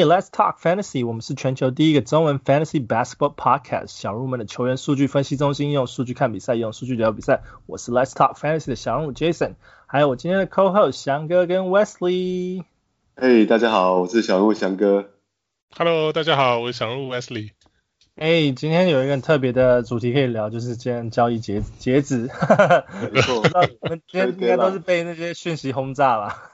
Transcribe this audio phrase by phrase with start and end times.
[0.00, 1.06] Hey, let's talk fantasy.
[1.06, 3.88] 我们是全球第一个中文 fantasy basketball podcast。
[3.88, 7.42] 小人物们的球员数据分析中心，用数据看比赛，用数据聊比赛。
[7.66, 12.64] 我是 Let's talk fantasy 的小人物 Jason，还有我今天的 co-host 翔哥跟 Wesley。
[13.14, 15.10] 嘿，大家好，我是小人物翔哥。
[15.76, 17.50] Hello，大家好，我是小人物 Wesley。
[18.20, 22.28] 哎、欸，今天有一个很特别的主题可以聊，就是今天交易截截止。
[23.10, 23.40] 没错，
[23.80, 26.52] 我们今天应该都是被那些讯息轰炸吧，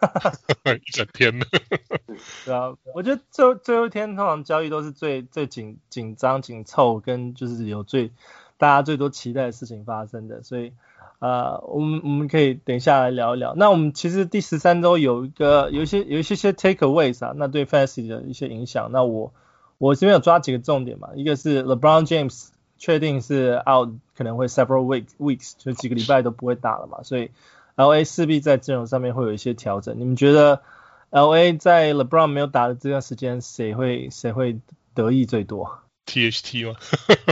[0.86, 1.46] 一整天的。
[2.46, 8.12] 对啊，我觉得最最后一天通常交易都是最最紧紧张紧凑，跟就是有最
[8.58, 10.72] 大家最多期待的事情发生的，所以
[11.18, 13.56] 呃，我们我们可以等一下来聊一聊。
[13.56, 19.32] 那我们其实第十三周有一个有一些有一些些 takeaways 啊，那对 fantasy 的一些影响，那我。
[19.79, 27.30] 我这边有抓几个重点嘛，一个是 LeBron James 确定是 out，可能会 several weeks weeks 就几个礼拜都不会打了嘛，所以
[27.77, 29.99] LA 势必在阵容上面会有一些调整。
[29.99, 30.63] 你们觉得
[31.10, 34.59] LA 在 LeBron 没有打的这段时间，谁会谁会
[34.95, 36.77] 得益最多？THT 吗？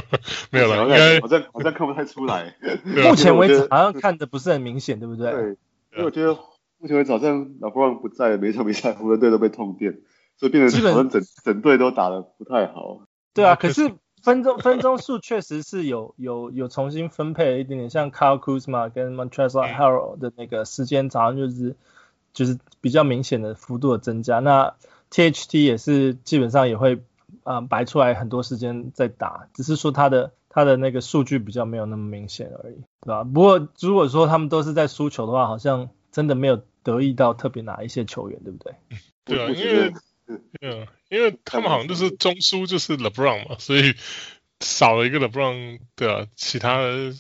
[0.51, 2.55] 没有了，应该好像好像看不太出来。
[2.85, 5.31] 目前为止好像看的不是很明显，对不对？
[5.31, 5.41] 对，
[5.93, 6.35] 因为我觉得
[6.79, 9.99] 目前为止好像 LeBron 不在，每场比赛湖人队都被痛电。
[10.37, 13.03] 所以变成好像整整队都打得不太好。
[13.33, 21.77] 对啊，可是分钟分钟数确实是有有有重新分配了一点点，像 Kyle Kuzma 跟 Montrezl Harrell 的那个时间，好像就是
[22.33, 24.39] 就是比较明显的幅度的增加。
[24.39, 24.75] 那
[25.11, 26.97] THT 也是基本上也会
[27.43, 33.25] 啊、呃、摆出来很多时间在打，只是说他的他的那个数据比较没有那么明显而已，对吧？
[33.25, 38.75] 不过如果说他们都是在输球的话，好像真的没有得意到特别哪一些球员，对不对？
[39.25, 39.93] 对啊，因为。
[40.63, 43.95] 嗯，因为他们好像就是中枢就是 LeBron 嘛，所以
[44.61, 47.13] 少了一个 LeBron，对啊，其他的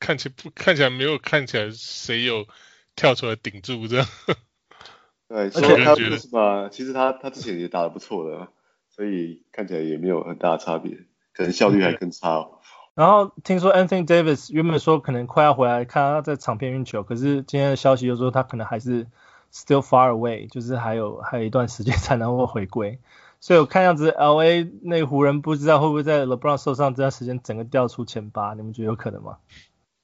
[0.00, 2.46] 看起不看起来没有看起来谁有
[2.94, 4.06] 跳出来顶住这样。
[5.28, 6.68] 对，所以他不是吧？
[6.70, 8.48] 其实他他之前也打得不错的，
[8.88, 10.96] 所以看起来也没有很大的差别，
[11.34, 12.60] 可能效率还更差哦。
[12.94, 19.06] 然后听说 Anthony Davis 原本说可能快要回来，看他在场边运球，可是今天的消息又说他可能还是。
[19.56, 23.00] Still far away，就是还有还有一段时间才能够回归，
[23.40, 29.38] 所以我看样子 LA 那个湖人不知道会不会在 LeBron 受伤这段时间整个掉出前八，你们觉得有可能吗？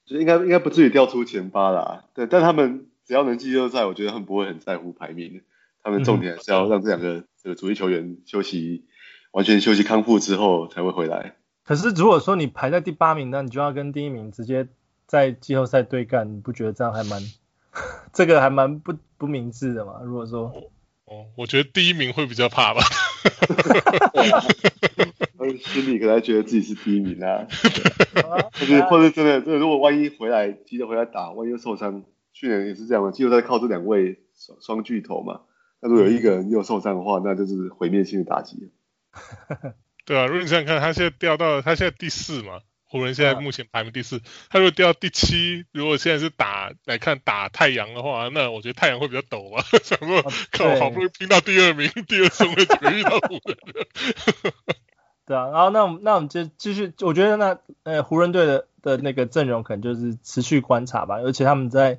[0.06, 5.42] 就应该应该不至于掉出前八啦，对，但他们只要能季后赛，我觉得他们不会很在乎排名，
[5.82, 8.86] 他们重点还是要让这两个这个主力球员休息，
[9.32, 11.36] 完全休息康复之后才会回来。
[11.62, 14.66] 可是如果说你排在第八名，那你就要跟第一名直接
[15.06, 17.20] 在季后赛对干，你不觉得这样还蛮？
[18.12, 20.00] 这个还蛮不不明智的嘛。
[20.04, 20.52] 如果说，
[21.04, 22.80] 哦，我觉得第一名会比较怕吧。
[25.38, 27.46] 他心里可能觉得自己是第一名啊。
[28.52, 33.10] 或者或者真的，这如果万一回来急着回来打，万一又受伤，去年也是这样的。
[33.10, 35.40] 季后赛靠这两位双双巨头嘛。
[35.80, 38.70] 那如果有一个人又受伤的话，那就是毁灭性的打击。
[40.04, 42.60] 对啊，如果你想想看，他现在掉到他现在第四嘛。
[42.92, 44.20] 湖人现在目前排名第四，
[44.50, 49.64] 他如果掉到第七，如果现在是打来看打太阳的话，那我觉得太阳会比较抖吧。
[49.82, 50.22] 想说
[50.52, 53.56] 靠，好不容易拼到第二名，第二顺位怎么遇到湖人？
[55.24, 61.98] 对啊，然后那我们那我们就继续，我觉得那呃湖人队的的那个阵容可能就是持续观察吧，而且他们在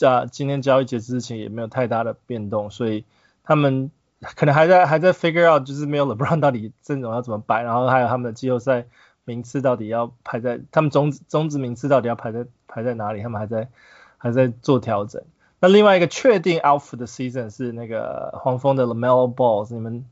[0.00, 3.04] 啊今天交易截止之前也没有太大的变动，所以
[3.44, 3.90] 他们
[4.20, 8.86] 可能还在还在 figure out 就是没有 LeBron 到底阵容要怎么摆，然后还有他们的季后赛。
[9.24, 13.22] 名次到底要排在他们中中职名次到底要排在排在哪里？
[13.22, 13.68] 他们还在
[14.18, 15.22] 还在做调整。
[15.60, 19.72] 那另外一个确定 out for the season 是那个黄蜂的 LaMelo Ball。
[19.72, 20.04] 你们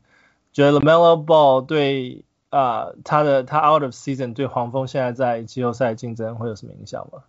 [0.53, 7.23] 觉得 LaMelo Ball 对啊、他的他 out of season 对黄蜂现在在季后赛竞争会有什么影响吗？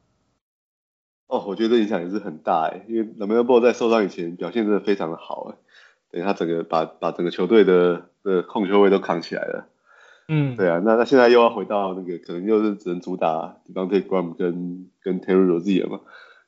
[1.28, 5.54] 哦，我觉得影响也是很大诶，因为 LaMelo Ball 在受伤以前表现真的非常的好诶，
[6.10, 9.68] 对他整个把把整个球队的的控球位都扛起来了。
[10.28, 16.00] 嗯，对啊，那那现在又要回到那个，可能又是只能主打 Devonte' Graham 跟跟 Terry Rozier 嘛，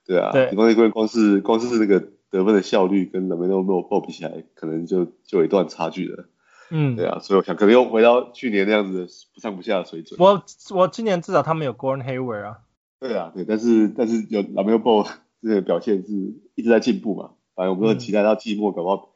[0.06, 2.00] 对啊 Graham 光是光是那个
[2.30, 6.28] 得分的效率跟 LaMelo Ball 比起来，可能就就有一段差距了。
[6.70, 10.18] 嗯，对啊，所以我想可能又回到去年那样子的不上不下的水准。
[10.18, 10.42] 我
[10.74, 12.58] 我今年至少他们有 Gordon Hayward 啊。
[12.98, 15.06] 对啊，对，但是但是有 LaMelo Ball
[15.42, 16.12] 这个表现是
[16.54, 19.10] 一直在进步嘛，反正我们都很期待他季末搞不好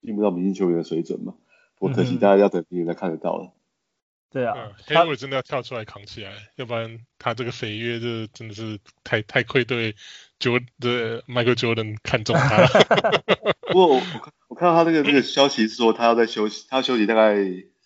[0.00, 1.34] 进步到明星球员的水准嘛。
[1.78, 3.52] 不过可惜大家要等明年才看得到了。
[4.36, 4.54] 对啊，
[4.86, 9.94] 黑尾、嗯、真的要跳出来扛起来，要不然他这个肥约这真的是太太愧对
[10.38, 12.66] Jordan 的 Michael Jordan 看中他。
[13.72, 14.02] 不过我
[14.48, 17.32] 我看到他这个这个消息是说他要在休息，他休息大概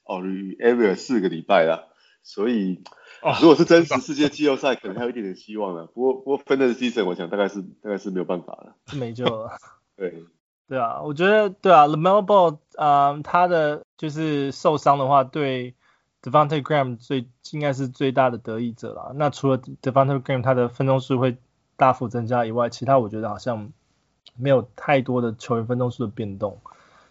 [0.03, 0.21] 哦
[0.59, 1.85] every 四个礼拜啦，
[2.25, 2.83] 所以、
[3.23, 5.87] 哦、如果是真实世界季后赛，可能还有一点点希望了。
[5.87, 9.57] 不过不过 Fantasy Season 我想大概是大概是没有办法了，是没救了。
[9.97, 10.25] 对。
[10.67, 15.75] 对啊，我觉得对啊，LaMelo Ball 啊、呃，他的就是受伤的话，对
[16.23, 19.13] Devonte Graham 最应该是最大的得益者啦。
[19.15, 21.39] 那除了 Devonte Graham 他的分钟数会
[21.77, 23.73] 大幅增加以外，其他我觉得好像
[24.37, 26.61] 没有太多的球员分钟数的变动。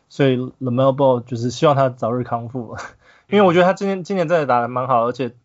[0.09, 2.77] 所以 LaMelo Ball 就是希望他早日康复，
[3.29, 5.35] 因为我觉得他今年今年真的打得蛮好，而且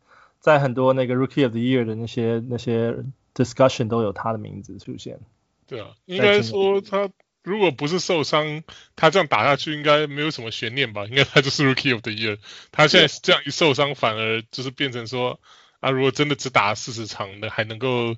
[0.40, 5.20] 在很多那个 Rookie of the Year 的那些那些 discussion 都有他的名字出现。
[5.66, 7.08] 对啊，应该说他。
[7.44, 8.64] 如果不是受伤，
[8.96, 11.04] 他这样打下去应该没有什么悬念吧？
[11.06, 12.38] 应该他就是 Rookie of the Year。
[12.72, 15.38] 他现在这样一受伤，反而就是变成说，
[15.80, 18.16] 啊，如果真的只打四十场的，还能够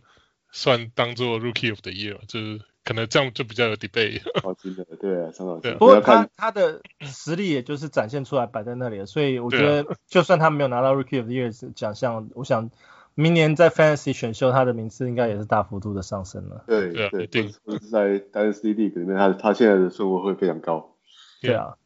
[0.52, 4.22] 算当做 Rookie of the Year，就是可能这样就比较有 debate。
[4.42, 5.72] 哦，真的，对啊，张老师。
[5.72, 12.70] 不过他他的实力也就是展现出来摆在那里了，所以我觉得就算他没有拿到 Rookie of the Year 奖项，我想。
[13.18, 16.64] 明年在 Fantasy 选秀，他的名次应该也是大幅度的上升了。
[16.66, 20.90] 对对对，对是在 Dynasty League 里面，他他现在的顺位会非常高。
[21.40, 21.76] 对啊。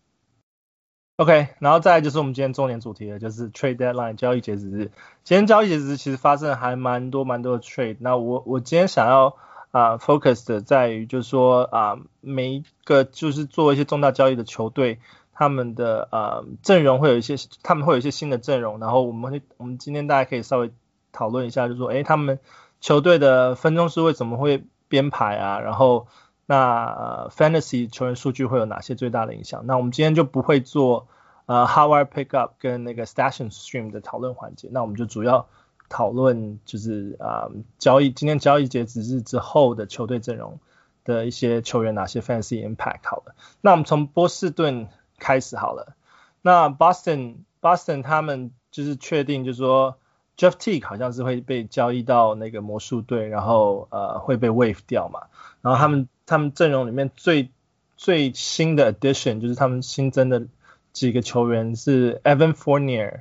[1.19, 4.91] OK，然后再来就是我们今天重点主题了，就是 Trade Deadline 交易截止日。
[5.23, 7.99] 今天交易截止日其实发生还蛮多蛮多的 Trade。
[8.01, 9.37] 那我我今天想要
[9.71, 14.99] 啊、呃、focus 的在于就是说啊、呃、每一个就是做一些重大交易的球队，
[15.33, 20.73] 他们的呃阵容会有一些，他们会有一些新的阵容，然后我们会我们今天大家可以稍微。
[21.13, 22.39] 讨论一下，就是说，诶，他们
[22.81, 25.61] 球队的分钟数为什么会编排啊？
[25.61, 26.07] 然后，
[26.47, 29.67] 那、呃、Fantasy 球员数据会有哪些最大的影响？
[29.67, 31.07] 那我们今天就不会做
[31.47, 35.49] 呃，How I Pickup 跟那个 Station Stream 的讨论环节，那我们就主要
[35.89, 37.49] 讨论就是啊、
[37.79, 40.59] 交易今天交易截止日之后的球队阵容
[41.05, 43.35] 的一些球员哪些 Fantasy Impact 好了。
[43.61, 45.95] 那我们从波士顿开始好了。
[46.43, 49.97] 那 Boston Boston 他们就是确定就是说。
[50.41, 55.25] Jeff Teague 好像是会被交易到那个魔术队，然后呃会被 waive 掉嘛。
[55.61, 57.51] 然后他们他们阵容里面最
[57.99, 60.47] 最新的 addition 就是他们新增的
[60.95, 63.21] 几个球员是 Evan Fournier，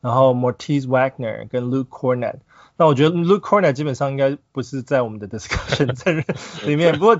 [0.00, 2.36] 然后 Moritz Wagner 跟 Luke Kornet。
[2.76, 6.24] 那我觉得 Luke Kornet 基本上应该不是在我们的 discussion
[6.64, 7.18] 里面，不过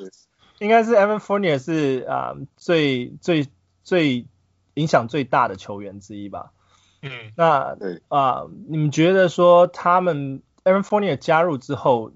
[0.61, 3.49] 应该是 Evan Fournier 是啊、最最
[3.82, 4.26] 最
[4.75, 6.53] 影响最大的球员之一吧。
[7.02, 12.12] 嗯，那对啊，你们觉得说他们 Evan Fournier 加入之后，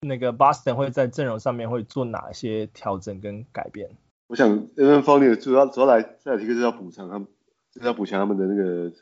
[0.00, 3.90] 那个 Boston 会在阵容上面会做哪些调整跟改变？
[4.26, 7.28] 我想 Evan Fournier 主要主要来再来提个是要补偿他们，
[7.72, 8.92] 就是要补强他们的那个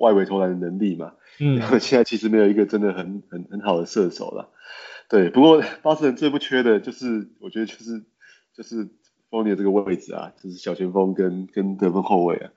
[0.00, 1.12] 外围投篮的能力嘛。
[1.38, 4.50] 嗯，然后现在其实没有一个真的很很很好的射手了。
[5.08, 8.04] 对，不过 Boston 最不缺的就是我觉得就是
[8.54, 8.88] 就是。
[9.30, 12.50] Fournier 这个位置啊，就是小前锋跟跟得分后卫啊，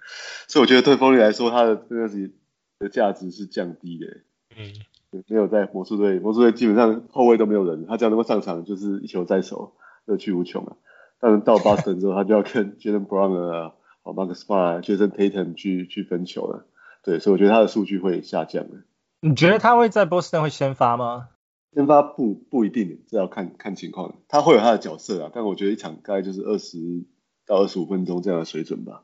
[0.48, 2.32] 所以我觉得对 Fournier 来说，他的这个是
[2.80, 4.08] 的价值是降低的。
[4.56, 9.74] 嗯，没有在魔术队，魔术队基本上后卫都没有人，他只要能够上场，就是一球在手，
[10.06, 10.76] 乐趣无穷啊。
[11.20, 13.74] 但是到 Boston 之后，他就要跟 Jaylen Brown 啊、
[14.04, 16.66] 哦 Marcus Smart、Jayson Tatum 去去分球了。
[17.04, 18.78] 对，所以我觉得他的数据会下降的。
[19.22, 21.30] 你觉得他会在 Boston 会先发吗？
[21.74, 24.16] 先发不不一定，这要看看情况。
[24.28, 27.04] 他会有他的角色啊，但我觉得一场大概就是二十
[27.46, 29.04] 到二十五分钟这样的水准吧。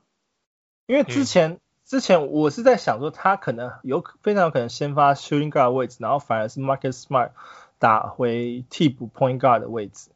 [0.87, 7.31] 因为之前、嗯、之前我是在想说，他可能有非常有可能先发 shooting guard 的位置，然后反而是 Marcus Smart
[7.77, 10.09] 打回替补 point guard 的位置。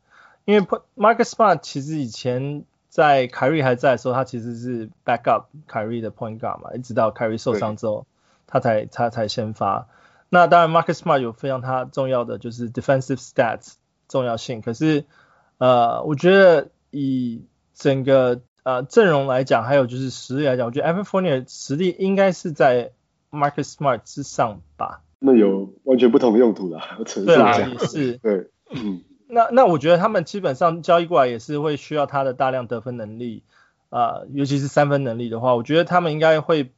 [0.46, 0.66] 因为
[0.98, 8.08] Marcus Smart 其实以前在凯瑞还在的时候，他其实是 backup 凯瑞的 point guard 嘛，一直到凯瑞受伤之后，
[8.48, 9.88] 他才他才先发。
[10.32, 13.74] 那当然，Marcus Smart 有非常他重要的就是 defensive stats
[14.08, 14.62] 重要性。
[14.62, 15.06] 可是，
[15.58, 17.44] 呃，我觉得以
[17.74, 22.92] 整个呃阵容来讲，还有就是实力来讲，我觉得 Evan Fournier 实力应该是在
[23.32, 25.02] Marcus Smart 之上吧。
[25.18, 26.80] 那有完全不同的用途的，
[27.26, 28.18] 对啊，也是。
[28.24, 29.02] 对，嗯。
[29.28, 33.44] 那那我觉得他们基本上交易过来也是会需要他的大量得分能力
[33.90, 36.72] 啊、呃，尤其是三分能力的话，我觉得他们应该会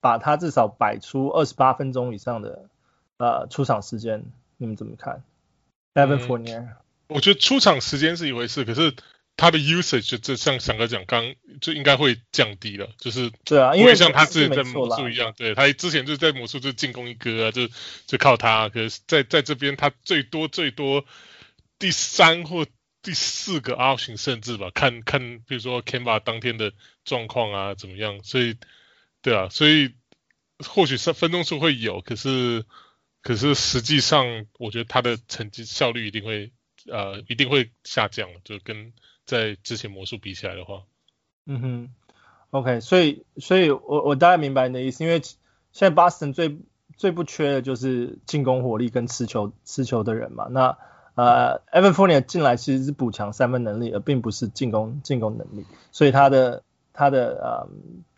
[0.00, 2.70] 把他至少摆出二十八分钟以上的。
[3.18, 4.24] 呃，出场时间
[4.58, 5.22] 你们怎么看
[5.94, 6.74] ？Evan Fournier，
[7.08, 8.94] 我觉得出场时间是一回事，可是
[9.38, 17.68] 他的 usage 就就像翔哥讲，刚就应该会降低了，就是对啊，因为像他之前在魔术一样，对他之前就在魔术就进攻一哥啊，就
[18.06, 21.02] 就靠他，可是在在这边他最多最多
[21.78, 22.66] 第三或
[23.00, 26.72] 第四个 option 甚至吧，看看比如说 Kemba 当天的
[27.06, 28.56] 状况啊怎么样，所以
[29.22, 29.94] 对啊，所以
[30.58, 32.66] 或许是分钟数会有，可是。
[33.26, 36.52] 可是实际上，我觉得他的成绩效率一定会
[36.88, 38.92] 呃一定会下降，就跟
[39.24, 40.84] 在之前魔术比起来的话。
[41.44, 41.94] 嗯哼
[42.50, 45.36] ，OK，所以所以我我大概明白你的意思，因为现
[45.72, 46.56] 在 Boston 最
[46.96, 50.46] 最不缺的就是进攻火力跟持球持球的人嘛。
[50.48, 50.78] 那
[51.14, 57.68] 呃，Evan Fournier 进来其实是补强三分能力，而并不是进攻进攻能力，所以他的他的呃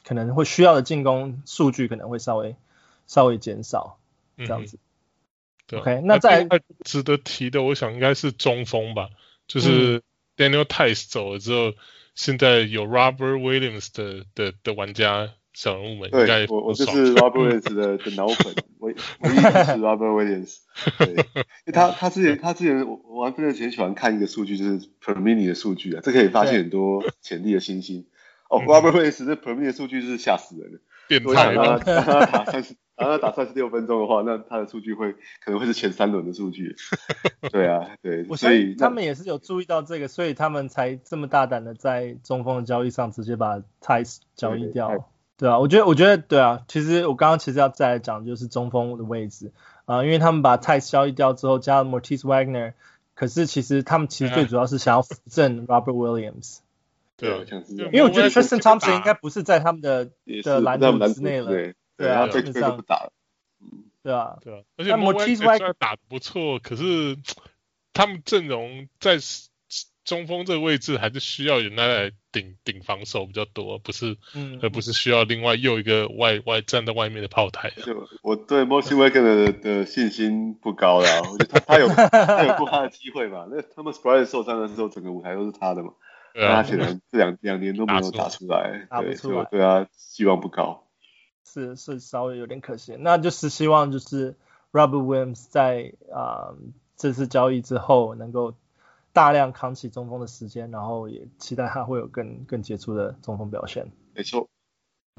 [0.04, 2.56] 可能会需要的进攻数据可能会稍微
[3.06, 3.98] 稍微减少
[4.36, 4.78] 这样子。
[5.76, 6.48] ，OK，那再
[6.84, 9.10] 值得提的，我想应该是中锋吧，
[9.46, 10.02] 就是。
[10.38, 11.72] Daniel Theis 走了之后，
[12.14, 20.58] 现在有 Robert Williams 的的的玩家小人物们应该，对，我我就是 Robert Williams 的的脑粉，我我一直是 Robert Williams，
[20.96, 28.06] 对，因为他他之前他之前我玩分之前喜欢看一个数据，就是 Per Minute 的数据啊，这可以发现很多潜力的新星。
[28.48, 32.76] 哦，Robert Williams 这 Per Minute 的数据是吓死人的，变态了，让他打三十。
[32.96, 36.74] 然后他打三十六分钟的话，那他的数据会可能会是前三轮的数据。
[37.52, 44.88] 对啊，对，所以他们也是有注意到这个，所以他们才这么大胆的在中锋的交易上直接把 Theis 交易掉。
[44.88, 44.98] 对，
[45.36, 49.52] 对啊，我觉得，我觉得，对啊，其实我刚刚其实要再来讲就是中锋的位置
[49.84, 52.72] 啊、呃，因为他们把 Theis 交易掉之后加了 Mortis Wagner，
[53.14, 56.58] 可是其实他们其实最主要是想要扶正 Robert Williams。
[57.18, 57.92] 对好，像是这样。
[57.92, 60.10] 因为我觉得 Tristan Thompson 应该不是在他们的
[60.42, 61.74] 的蓝图之内了。
[61.96, 63.12] 对啊，这这不打了。
[63.60, 67.18] 嗯，对啊，对啊，而且 Moritz Wagner 打得不错，可是
[67.92, 69.18] 他们阵容在
[70.04, 77.70] 中锋这个位置还是需要人来来顶顶防守比较多，不是，嗯，而不是需要另外又一个外外站在外面的炮台。
[77.84, 85.90] 就我对 Moritz Wagner 的信心不高啦，我觉得他他有他有过他的机会嘛，那他们 Bryant 受伤的时候，整个舞台都是他的嘛，
[86.34, 90.84] 他显然这两两年都没有打出来，对，所以我对他希望不高。
[91.44, 94.36] 是是稍微有点可惜，那就是希望就是
[94.70, 96.56] Robert Williams 在啊、呃、
[96.96, 98.54] 这次交易之后能够
[99.14, 103.90] 大量扛起中锋的时间，然后也期待他会有更更杰出的中锋表现。
[104.14, 104.48] 没错。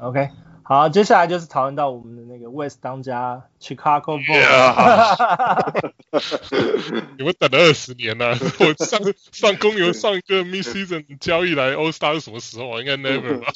[0.01, 0.29] OK，
[0.63, 5.91] 好，接下来就是讨论到我们的那个 West 当家 Chicago Bulls。
[7.17, 8.29] 你们等了二十年了，
[8.59, 8.99] 我上
[9.31, 12.79] 上公牛 上一个 Mid Season 交易来 All Star 是什么时候啊？
[12.79, 13.51] 应该 Never 吧？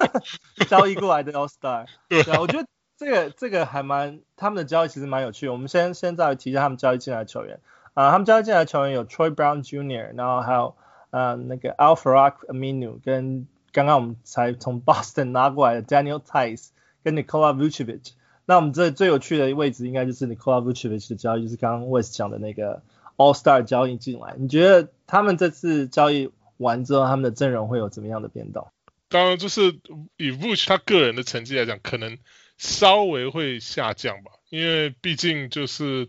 [0.66, 1.86] 交易过来的 All Star。
[2.08, 5.52] 对啊，我觉得这个这个还蛮，他们的交易其实蛮有趣的。
[5.52, 7.60] 我们先先再提一下他们交易进来的球员
[7.92, 10.74] 啊、呃，他们交易进来的球员有 Troy Brown Jr.，然后还有
[11.10, 13.46] 呃那个 Al-Farouq Aminu 跟。
[13.74, 16.68] 刚刚我们才从 Boston 拿过来的 Daniel Tice
[17.02, 18.12] 跟 Nikola Vucevic，
[18.46, 22.82] 那我们这最有趣的位置应该就是 Nikola Vucevic 的交易，就是刚刚 Wes 讲的那个
[23.16, 24.36] All Star 交易进来。
[24.38, 28.68] 你觉得他们这次交易完之后，他们的阵容会有怎么样的变动？
[29.08, 29.80] 当然，就是
[30.16, 32.16] 以 Vuc 他个人的成绩来讲，可能
[32.56, 36.08] 稍微会下降吧，因为毕竟就是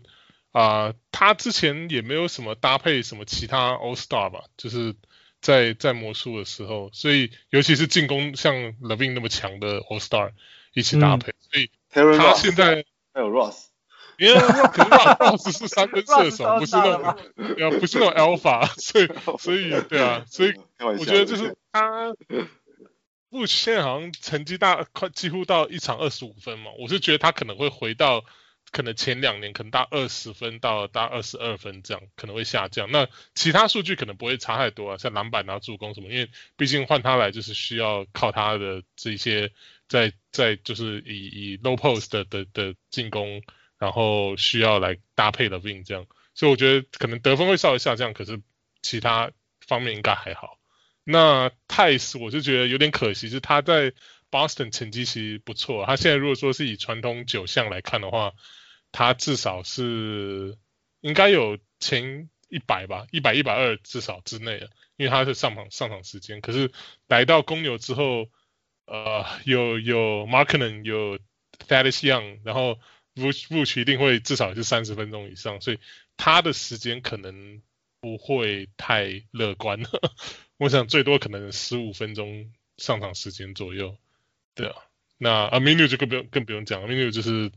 [0.52, 4.94] 啊、他之前也没有什么搭配什么其他 All Star 吧，就是。
[5.40, 10.32] 在在魔术的时候，所以尤其是进攻像 LaVine 那么强的 All Star
[10.72, 11.36] 一起搭配，嗯、
[11.92, 13.66] 所以他现在还有 Ross，
[14.18, 17.14] 因为 Ross 是三分射手，不是那
[17.56, 22.12] 种，不是那种 Alpha， 所以所以对啊，所以我觉得就是他，
[23.28, 28.24] 目前现在好像成绩大快几乎到一场二十五分嘛，我是觉得他可能会回到。
[28.72, 39.50] 可能前两年可能到二十分到到二十二分这样可能会下降，那其他数据可能不会差太多啊，像篮板啊、助攻什么，因为毕竟换他来就是需要靠他的这些
[39.88, 43.42] 在在就是以以 low post 的的的进攻，
[43.78, 48.40] 然后需要来搭配的 win 这样，所以我觉得可能得分会稍微下降，可是
[48.82, 49.30] 其他
[49.66, 50.58] 方面应该还好。
[51.08, 53.92] 那泰斯我就觉得有点可惜，是他在
[54.30, 58.32] Boston 成绩其实不错，他现在如果说是以传统九项来看的话。
[58.92, 60.56] 他至少是
[61.02, 66.40] 应该有前一百吧，一百一百二至少之内的，因为他是上场上场时间。
[66.40, 66.72] 可是
[67.06, 68.30] 来到公牛之后，
[68.86, 71.18] 呃，有有 Markkanen 有
[71.68, 72.78] Thaddeus Young，然后
[73.16, 75.78] Vooch 一定会至少是三十分钟以上，所以
[76.16, 77.60] 他的时间可能
[78.00, 79.82] 不会太乐观。
[80.56, 83.98] 我想最多可能十五分钟上场时间左右。
[84.56, 84.74] 对啊，
[85.18, 87.52] 那 Aminu 就更不用更不用讲，Aminu 就是。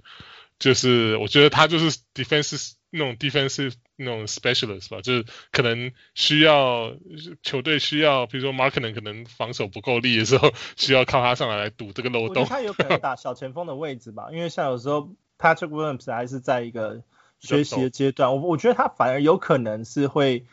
[0.60, 6.98] 就是我觉得他就是 defense 那种 defensive 那种 specialist 吧，就是可能需要
[7.42, 12.44] 球队需要，比如说 Markkanen 可能防守不够力的时候，需要靠他上来来堵这个漏洞。
[12.44, 17.04] 他有可 能打小前锋的位置吧，因为像有时候 Patrick Williams 还是在一个
[17.40, 20.46] 学习的阶段，我我觉得他反而有可能是会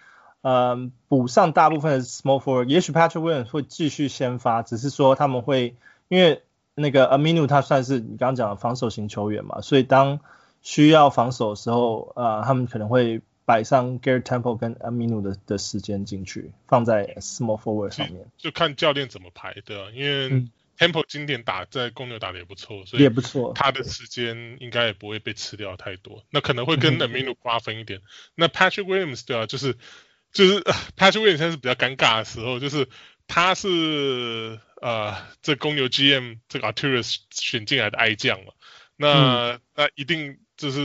[0.43, 5.75] 嗯补上大部分的 small forward，也许 Patrick Williams 会继续先发，只是说他们会
[6.09, 6.43] 因为。
[6.79, 10.21] 那个 Aminu 他算是你刚刚讲的防守型球员嘛，所以当
[10.61, 20.45] 需要防守的时候，呃，他们可能会摆上 Garrett Temple 跟 Aminu 的的时间进去，放在 small forward 上面，就看教练怎么排，对啊，因为
[20.77, 26.25] Temple 今天打在公牛打的也不错，所以也不错，他的时间应该也不会被吃掉太多。
[26.29, 28.03] 那可能会跟 Aminu 瓜分一点。
[28.35, 29.79] 那 Patrick Williams 对啊，就是
[30.31, 30.61] 就是
[30.95, 32.87] Patrick Williams 现在是比较尴尬的时候，就是
[33.27, 38.53] 他是呃这公牛 GM 这个 Arturus 选进来的爱将嘛，
[38.97, 40.39] 那、嗯、那一定。
[40.57, 40.85] 就是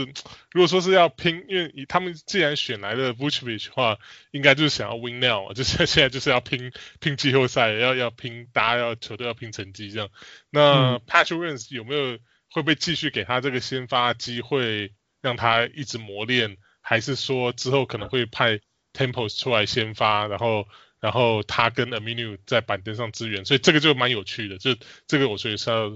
[0.50, 3.98] 如果说是要拼，因为他们既然选来了 Vucevic 的话，
[4.30, 10.10] 应该就是想要 win now， 就是现在就是要拼拼季后赛，要要拼，大家要球队要拼成绩这样。
[10.50, 12.18] 那 Patrick Williams 有没有
[12.50, 18.60] 会不会继续给他这个先发机会，让他一直磨练，还是说之后可能会派
[18.92, 20.68] Temples 出来先发，然后
[21.02, 24.74] 然后他跟 Aminu 在板凳上支援，所以这个就蛮有趣的，就
[25.06, 25.92] 这个我觉得是要。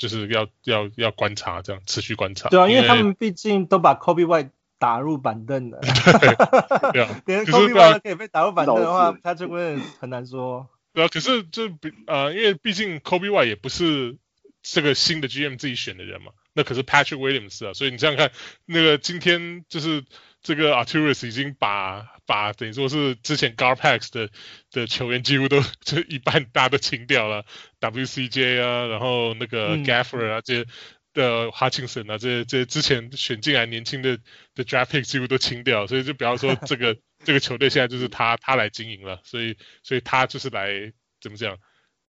[0.00, 2.48] 就是要要要观察，这样持续观察。
[2.48, 4.48] 对啊，因为他们毕竟都把 Coby White
[4.78, 5.78] 打入板凳了。
[6.94, 10.70] 对啊， 连 Coby White 都可以被打入板凳的话，他就会很难说。
[10.94, 14.16] 对啊，可是就比呃，因为毕竟 Coby White 也不是
[14.62, 18.32] 这个新的 GM 自己选的人嘛，那可是 Patrick Williams 啊，所以你想想看，
[18.64, 20.02] 那个今天就是。
[20.42, 24.30] 这个 Arturus 已经把把等于说是之前 GarPax 的
[24.70, 27.44] 的球员几乎都就一半大家都清掉了
[27.78, 30.66] ，WCJ 啊，然后那个 Gafford 啊这些
[31.12, 34.18] 的 Hutchinson 啊这些这些之前选进来年轻的
[34.54, 41.58] 的 Draft Pick 几乎都清掉，所以就比方说这个 这个球队现在就是他他来经营了，所以所以他就是来怎么讲，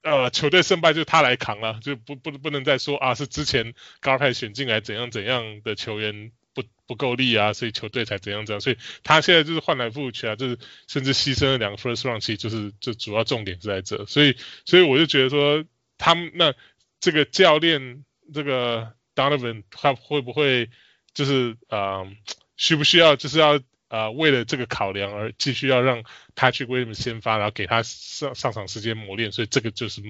[0.04, 6.30] 呃球队胜败就是他来扛了，就不不不能再说啊是之前 GarPax 选进来怎样怎样的球员。
[6.52, 15.64] 不不够力啊，所以球队才怎样怎样，所以他现在就是换来复去啊，就是甚至牺牲了两个 first round，其实就是这主要重点是在这，所以所以我就觉得说
[15.96, 16.54] 他们那
[16.98, 18.04] 这个教练
[18.34, 20.70] 这个 Donovan 他会不会
[21.14, 22.12] 就是啊、呃、
[22.56, 26.02] 需不需要就是要啊、呃、为了这个考量而继续要让
[26.34, 30.02] Patrick Williams 先发，然后给他上上场时间磨练，所以这个就是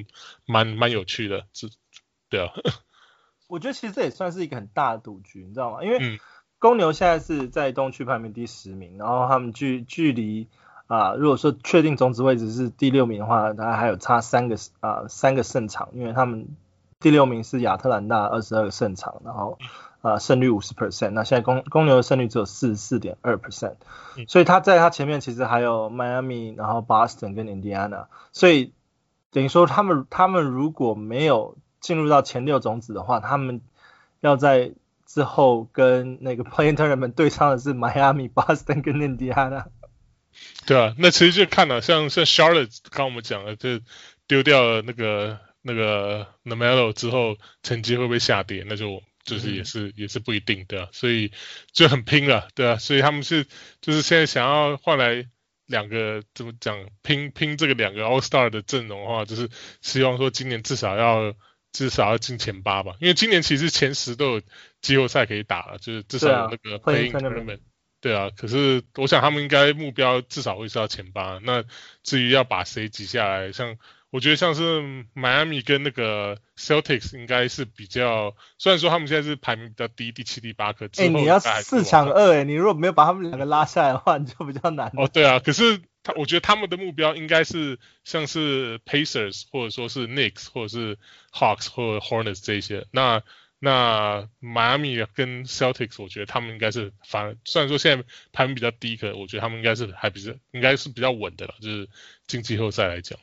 [0.47, 1.69] 蛮蛮有趣的，这
[2.29, 2.53] 对啊。
[3.49, 5.83] 我觉得其实这也算是一个很大的赌局，你知道吗？
[5.83, 6.21] 因为
[6.61, 10.47] 公牛现在是在东区排名第十名，然后他们距距离
[10.87, 16.49] 啊、呃，如果说确定种子位置是第六名的话，大概还有差三个啊、呃、三个胜场，因为他们
[17.01, 19.59] 第六名是亚特兰大二十二个胜场，然后
[20.03, 23.77] 啊、呃、胜率五十 percent，那现在公公牛的胜率只有四十四点二 percent，
[24.29, 28.75] 所以他在他前面其实还有迈阿密，然后 Boston 跟 Indiana，所以
[29.33, 33.63] 等于说他们他们如果没有进入到前六种子的话，他们
[34.21, 34.73] 要在
[35.13, 39.67] 之后跟那个 Play-in Tournament 对上的是 Miami、Boston 跟印第安纳。
[40.67, 43.81] 对啊，那其实就看了，像像 Charlotte 刚我们讲了，就
[44.29, 48.65] 丢掉了那个那个 n a m e l o 之后，成绩会不会下跌？
[48.69, 51.33] 那就就是也是、嗯、也是不一定，对啊，所以
[51.73, 53.49] 就很拼了，对啊，所以他们是
[53.81, 55.27] 就是现在想要换来
[55.67, 61.35] 两个怎么讲拼拼这个两个 All Star 的阵容的话，就是希望说今年至少要。
[61.73, 64.43] 至少要进前八吧，因为今年其实前十都有
[64.81, 67.61] 季后赛可以打了，就是至少有那个 Play-in Tournament。
[68.01, 71.39] 对啊，可是我想他们应该目标至少会是要前八。
[71.43, 71.65] 那
[72.03, 73.77] 至于要把谁挤下来，像
[74.11, 84.91] 我觉得像是迈阿密跟那个 Celtics 应该是比较，虽然说他们现在是排名比较低，第七、第八，可之后你要四强二哎，你如果没有把他们两个拉下来的话，你就比较难。
[84.97, 85.81] 哦，对啊，可是。
[86.03, 90.99] 他我觉得他们的目标应该是像是 Pacers 或者说是 Knicks 或者是
[91.31, 92.87] Hawks 或者 Hornets 这些。
[92.91, 93.23] 那
[93.61, 101.89] 那迈阿密跟 Celtics，我觉得他们应该是反，虽然说现在排名比较低，可我觉得他们应该是还比较应该是比较稳的了，就是
[102.27, 103.19] 进季后赛来讲。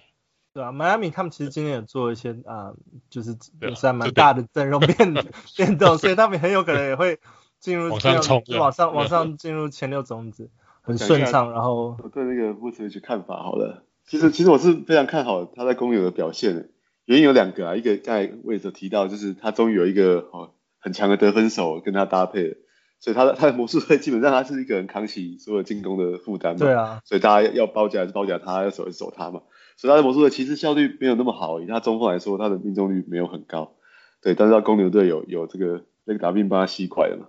[0.53, 2.77] 对啊，迈阿密他们其实今天也做一些啊、呃，
[3.09, 5.13] 就是也算蛮大的阵容变
[5.57, 7.19] 变动，所以他们很有可能也会
[7.59, 10.49] 进入往上冲，往上往上进入前六种子。
[10.81, 13.83] 很顺畅，然后我对那个 Vucevic 看法好了。
[14.05, 16.69] 其实其实我是非常看好他在公牛的表现的，
[17.07, 22.57] 原因有两个啊，一个刚才我也有提到，就是他终于有一个哦很强的得分手跟他搭配了，
[22.99, 26.59] 所以他的他的魔术队基本上他是一个人扛起所有进攻的负担嘛。
[26.59, 29.41] 对啊，所以大家要包夹还是包夹他，要守还是守他嘛。
[29.77, 33.77] 所以他的魔术队其实效率没有那么好，以他中锋来说，他的命中率没有很高。
[34.21, 37.27] 对，但是他公牛队有有这个那个达宾帮他吸快了嘛。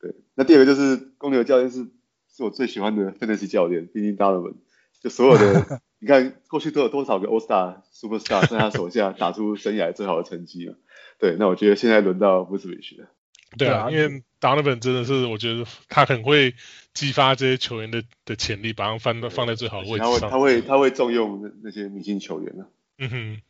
[0.00, 1.88] 对，那第二个就是公牛教练是。
[2.30, 4.54] 是我最喜欢的 fantasy 教练，毕竟 Donovan
[5.00, 10.76] 就所有的，你看过去都有多少个 All Star Superstar 在他手下 打出生涯最好的成绩了。
[11.18, 13.08] 对，那我觉得现在轮到 Vucevic 了。
[13.56, 16.54] 对啊，因为 Donovan 真的是，我觉得他很会
[16.92, 20.30] 激发这些球员的的潜力，把他们放到放在最好的位置上。
[20.30, 22.66] 他会他会他会重用那那些明星球员呢。
[22.98, 23.42] 嗯哼。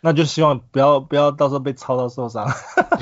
[0.00, 2.46] 那就希望不要不要到时候被操到受伤。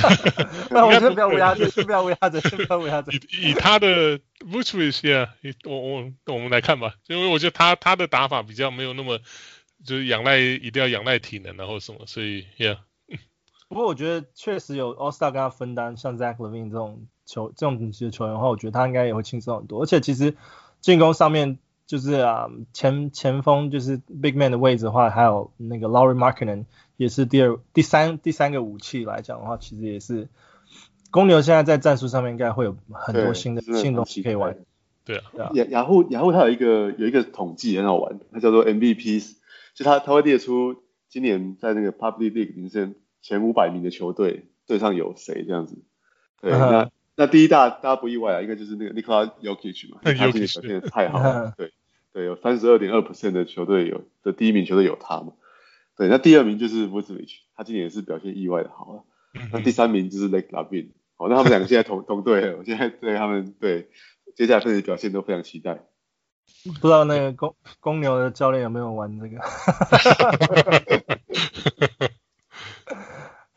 [0.70, 3.14] 那我先不要乌鸦嘴，先不要乌鸦嘴，先不要乌鸦嘴。
[3.14, 5.34] 以以他的 Vucevic 啊，
[5.64, 9.18] 我我我们来看吧，因为我觉得他他的打法比较没有那么
[9.84, 12.78] 就是仰赖一定要仰赖体能然后什么，所以 yeah。
[13.68, 19.82] 不过我觉得确实有 All Star 跟他分担，像 Zach Levine 这种球这种等级的球员的话，我觉得他应该也会轻松很多。
[19.82, 20.34] 而且其实
[20.80, 26.64] 进攻上面就是啊前前锋就是 Big Man 的位置的话，还有那个 Lauri Markkanen
[26.98, 30.28] 也是第二第三第三个武器来讲的话，其实也是
[31.12, 34.56] 公牛现在在战术上面应该会有很多新的新东西可以玩。
[35.04, 39.36] 对啊，雅雅虎雅虎它有一个有一个统计很好玩，它叫做 MVP，
[39.74, 45.78] 就它它会列出今年在那个 Public League 名声前五百名的球队队上有谁这样子。
[46.42, 51.54] 对，嗯、那那第一大大家不意外啊，应该就是那个 Nikola Jokic 嘛，他今年表现太好了。
[51.56, 51.72] 对
[52.12, 55.32] 对，有三十二点二 percent 的球队有的第一名球队有他嘛。
[55.98, 59.04] 对，那第二名就是 Vucevic，他今年也是表现意外的好了。
[59.52, 63.90] 那第三名就是 Zach LaVine，好，那他们两个现在同 同队了，我现在对他们对。
[64.36, 65.80] 接下来分的表现都非常期待。
[66.80, 69.38] 不知道那个公公牛的教练有没有玩这个？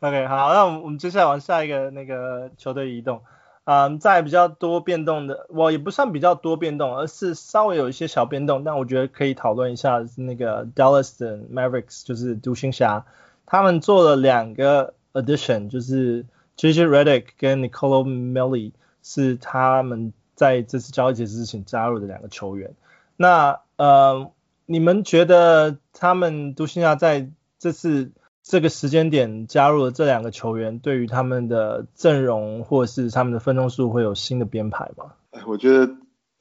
[0.00, 3.22] OK，好，那我们我们接下来往下一个那个球队移动。
[3.64, 10.04] 嗯，在比较多变动的，我也不算比较多变动，而是稍微有一些小变动，但我觉得可以讨论一下。
[10.16, 13.04] 那个 Dallas 的 Mavericks 就是独行侠，
[13.46, 18.72] 他们做了两个 addition，就是 JJ Redick 跟 Nicolo Melli
[19.02, 20.12] 是他们。
[20.34, 22.74] 在这次交易节之前加入的两个球员，
[23.16, 24.32] 那呃，
[24.66, 28.10] 你们觉得他们独行侠在这次
[28.42, 35.14] 这个时间点加入了这两个球员，对于他们的阵容或者是他们的分钟数会有新的编排吗？
[35.30, 35.86] 哎，我觉得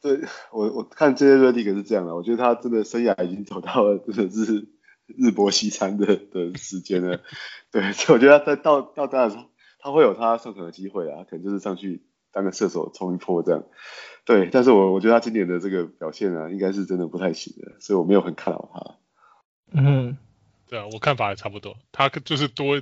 [0.02, 4.68] 对我我看这些热力可是这样的，我觉得他真的生涯已经走到了真的是
[5.06, 7.20] 日薄西山的的时间了。
[7.72, 9.46] 对，所以我觉得他在到到当然
[9.80, 12.04] 他会有他上场的机会啊，可能就是上去。
[12.34, 13.66] 当个射手冲一波这样，
[14.24, 18.96] 对，但是我我觉得他今年的这个表现啊，应该是真的不太行的，所以我没有很看好他。
[19.74, 20.18] 嗯，
[20.72, 22.82] 对啊，我看法也差不多，他就是多，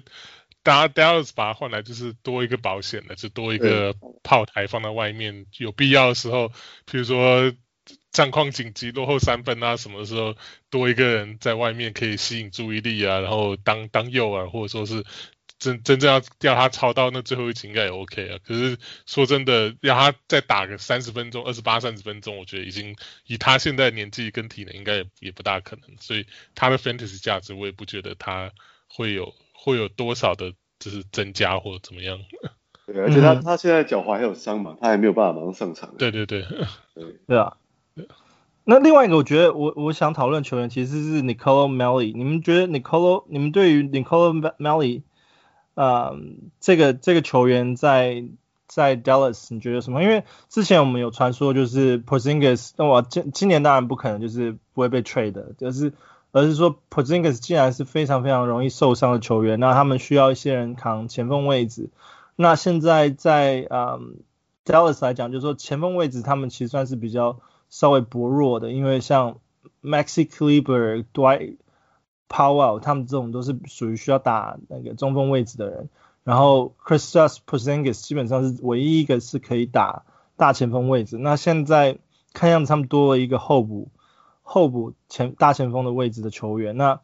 [0.61, 6.49] 大家 Dallas 把他换来就是多一个保险的，就多一个炮台放在外面，有必要的时候，
[6.85, 7.51] 比如说
[8.11, 10.35] 战况紧急落后三分啊什么的时候，
[10.69, 15.03] 多一个人在外面可以吸引注意力啊，然后当当诱饵或者说是。
[15.59, 22.95] 真真正要要他超到那最后一集应该也 OK 啊，可是说真的，让他再打个三十分钟、二十八、三十分钟，我觉得已经
[23.27, 25.89] 以他现在年纪跟体能，应该也也不大可能。
[25.99, 28.51] 所以他的 fantasy 价值，我也不觉得他
[28.87, 32.17] 会有会有多少的，就是增加或者怎么样。
[32.87, 35.97] 对，而且他他现在脚踝还有伤嘛，他还没有办法马上上场。
[35.97, 36.41] 对对对，
[36.95, 37.57] 对 对啊。
[38.63, 45.01] 那另外一个，我觉得我我想讨论球员其实是 Nicolo Melli，你们觉得 Nicolo，你们对于 Nicolo Melli？
[45.75, 46.17] 呃、
[46.59, 48.25] 这个这个球员在
[48.67, 50.03] 在 Dallas 你觉得什么？
[50.03, 55.93] 因为之前我们有传说就是 Porzingis，那我今今年当然不可能就是不会被 trade 的，就是
[56.31, 61.89] 而是说 Porzingis 既然是非常非常容易受伤的球员，那他们需要一些人扛前锋位置。
[62.35, 64.17] 那现在在嗯
[64.65, 69.39] Dallas 来讲，就是说前锋位置他们其实算是比较稍微薄弱的，因为像
[69.83, 71.55] Maxi Kleber、Dwight
[72.29, 75.89] Powell 他们这种都是属于需要打那个中锋位置的人，
[76.23, 80.03] 然后 Chrisas Porzingis 基本上是唯一一个是可以打
[80.37, 81.17] 大前锋位置。
[81.17, 81.97] 那现在
[82.33, 83.89] 看样子他们多了一个候补
[84.43, 86.77] 候补前大前锋的位置的球员。
[86.77, 87.01] 那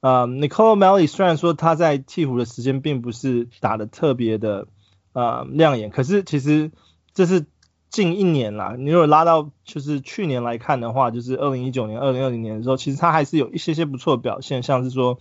[0.00, 4.66] 呃 Nicolo Melli 虽然说他在鵜鹕的时间并不是打得特别的
[5.12, 6.72] 呃亮眼，可是其实
[7.14, 7.46] 这是。
[7.94, 15.20] 近一年啦，你如果拉到就是去年来看的话，就是二零一九年、二零二零年的时候，其实他还是有一些些不错的表现，像是说，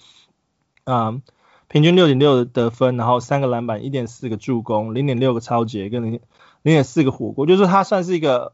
[0.85, 1.21] 嗯，
[1.67, 8.53] 平均六点六的得分，然后三个篮板，一点四个助攻，零点六个抄截，跟零零点四个火锅，就是他算是一个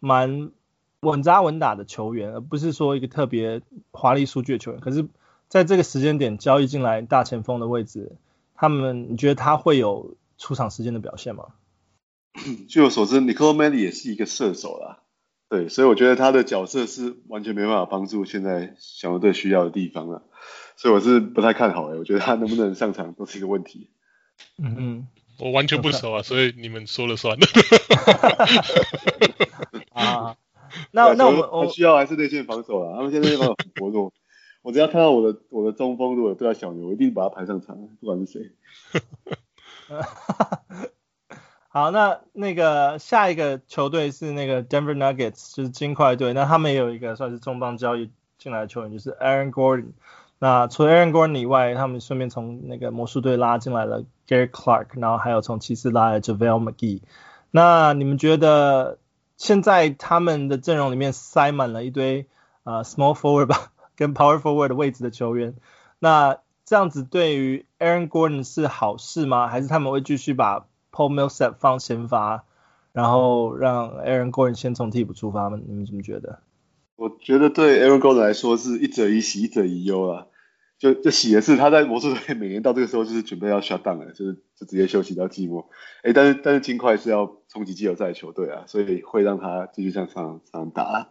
[0.00, 0.50] 蛮
[1.00, 4.80] 稳扎稳打的球员，而不是说一个特别华丽数据的球员。
[4.80, 5.08] 可是
[5.48, 8.12] 在这个时间点交易进来大前锋的位置，
[8.54, 11.46] 他们你觉得他会有出场时间的表现吗？
[12.68, 15.00] 据我所知，Nicole Melli 也是一个射手啦，
[15.48, 20.22] 对，所以我觉得他的角色是完全没办法帮助现在小牛队需要的地方了，
[20.76, 23.90] 所以我是不太看好诶，我觉得他能不能上场都是一个问题。
[24.56, 27.36] 嗯嗯，我完全不熟啊，所以你们说了算。
[29.92, 30.36] 啊，
[30.92, 34.12] 那那我们需要还是内线防守啦，他们现在内线防守很薄弱，
[34.62, 38.52] 我只要看到我的我的中锋如果对到小牛，我一定把他排上场，不管是谁。
[41.72, 46.32] 好，那那个下一个球队是那个 Denver Nuggets，就是金块队。
[46.32, 49.92] 那他们也有一个算是重磅交易进来的球员，就是 Aaron Gordon。
[50.40, 57.02] 那除了 Aaron Gordon 以外，他们顺便从那个魔术队拉进来了 Gary Clark，然后还有从骑士拉来 JaVale McGee。
[57.52, 58.98] 那你们觉得
[59.36, 62.26] 现在他们的阵容里面塞满了一堆、
[62.64, 65.54] 呃、small forward 吧，跟 Power Forward 的位置的球员。
[66.00, 69.46] 那这样子对于 Aaron Gordon 是好事吗？
[69.46, 72.44] 还是他们会继续把 Paul Millsap 放先发，
[72.92, 75.58] 然后让 Aaron Gordon 先从替补出发吗？
[75.66, 76.40] 你们怎么觉得？
[76.96, 80.26] 我觉得对 Aaron Gordon 来说是一者一喜，一者一忧啊。
[80.78, 85.66] 就就喜的是他在魔术队每年到这个时候就是准备要 shut down 了，就是就直接休息到寂寞。
[86.02, 91.08] 哎，但是但是金块是要冲击季后赛的球队啊，所以会让他继续向上上打。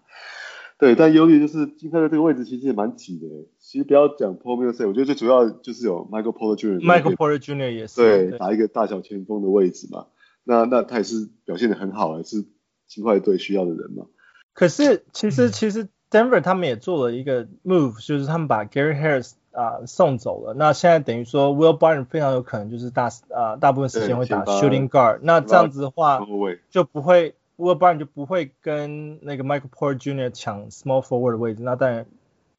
[0.80, 3.28] 对，但忧虑就是金块的这个位置其实也蛮挤的。
[3.60, 6.80] 其实不要讲 Paul Millsap，我觉得最主要就是有 Michael Porter Jr.
[6.80, 7.72] Michael Porter Jr.
[7.72, 10.06] 也是对，打一个大小前锋的位置嘛。
[10.46, 12.46] 那那他也是表现的很好，也是
[12.88, 14.06] 金块队需要的人嘛。
[14.54, 20.54] 可是其实其实 Denver 他们也做了一个 move，就是他们把 Gary Harris 啊、呃、送走了。
[20.54, 25.20] 那现在等于说 Will Barton 非常有可能就是大啊、呃、大部分时间会打 Shooting Guard。
[25.24, 26.22] 那这样子的话
[26.70, 27.36] 就不会。
[27.60, 30.30] Will Barton 就不会跟那个 Michael Porter Jr.
[30.30, 32.06] 抢 Small Forward 的位置，那当然，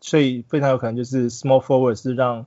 [0.03, 2.41] 所以非常有可能就是 Small Forward 是让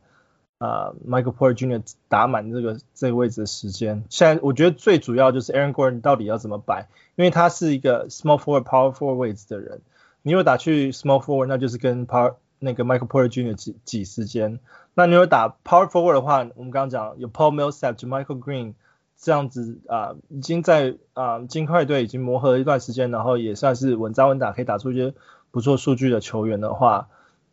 [0.59, 1.81] 啊、呃、Michael Porter Jr.
[2.09, 4.03] 打满这个这个位置的时间。
[4.09, 9.81] 现在我觉得最主要就是 Aaron Gordon 到底要怎么摆，因为他是一个 Small Forward Power Forward 位置的人，
[10.21, 13.55] 你如果打去 Small Forward，那就是跟 Power 那个 Michael Porter Jr.
[13.55, 14.59] 挤挤时间。
[14.93, 18.75] 那你如果打 Power Forward 的话，我们刚刚讲有 Paul Millsap、Michael Green。
[19.17, 25.13] 这样子啊、已经在啊、金块队已经磨合了一段时间，然后也算是稳扎稳打，可以打出一些
[25.49, 27.10] 不错数据的球员的话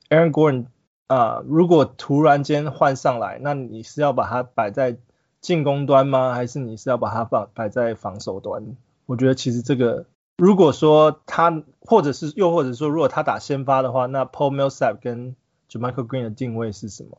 [0.08, 0.66] ，Aaron Gordon
[1.06, 4.96] 啊、如果突然间换上来，那你是要把它摆在
[5.40, 6.34] 进攻端吗？
[6.34, 8.76] 还是你是要把它放摆在防守端？
[9.06, 10.06] 我觉得其实这个，
[10.38, 15.36] 如果说他，或者是又或者说如果他打先发的话，那 Paul Millsap 跟
[15.70, 17.18] JaMychal Green 的定位是什么？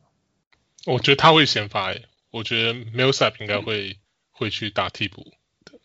[0.88, 3.98] 我觉得他会先发诶，我觉得 Millsap 应该会。
[4.42, 5.32] 会去打替补，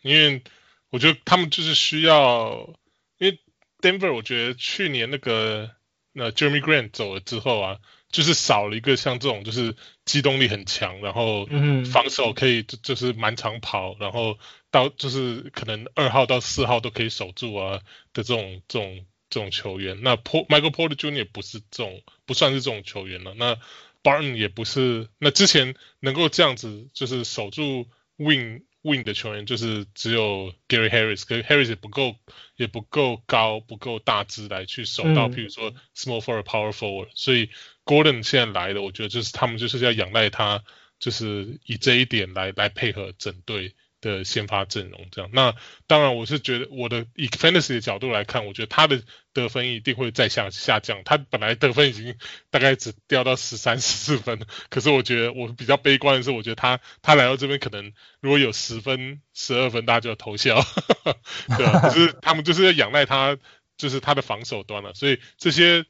[0.01, 0.41] 因为
[0.89, 2.73] 我觉得他们就是需要，
[3.19, 3.39] 因为
[3.79, 5.69] Denver 我觉得去年那个
[6.11, 7.77] 那 Jeremy Grant 走了之后啊，
[8.09, 11.47] 就是少了一个像这种就是机动力很强，然后
[11.85, 14.39] 防守可以就就是满场跑，然后
[14.71, 17.81] 到就是可能二号到四号都可以守住啊
[18.13, 19.99] 的这种这种这种球员。
[20.01, 21.27] 那 p Michael Porter Jr.
[21.31, 23.59] 不是这种不算是这种球员了，那
[24.01, 27.87] Barton 也不是，那之前能够这样子就是守住。
[28.17, 32.15] Wing Wing 的球员就是只有 Gary Harris，可是 Harris 也不够，
[32.55, 37.49] 也不够高，不够大只来去守到，譬如说 Small Forward、Power Forward，所以
[37.85, 40.63] Gordon 现在来的，我觉得就是他们就是要仰赖他，
[40.99, 43.75] 就是以这一点来来配合整队。
[44.07, 45.53] 的先发阵容这样，那
[45.85, 51.03] 当然我是觉得我的以 fantasy 的角度来看，我觉得他的得分一定会再下下降。
[51.03, 52.15] 他本来得分已经
[52.49, 54.39] 大概只掉到十三十四分，
[54.69, 60.59] 可是我觉得我比较悲观的是，我觉得他他来到这边可能如果有十分十二分，大家就要投笑，
[61.57, 63.37] 对啊，可是 他们就是要仰赖他，
[63.77, 65.85] 就是他的防守端了，所以这些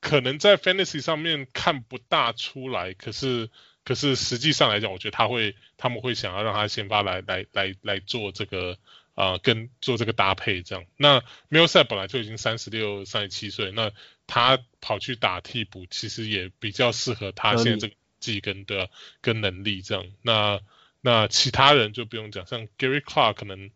[0.00, 3.50] 可能在 fantasy 上面看不大出来，可是。
[3.84, 8.78] 可是实际上来讲，我觉得他会，他们会想要让他先发来来来来做这个
[9.14, 10.84] 啊、呃，跟做这个搭配这样。
[10.96, 13.90] 那 Millsap 本来就已经三十六、三十七岁，那
[14.28, 18.88] 他跑去打替补，其实也比较适合他现在这个技跟的
[19.20, 20.06] 跟能力这样。
[20.22, 20.60] 那
[21.00, 23.70] 那其他人就不用讲，像 Gary Clark 可能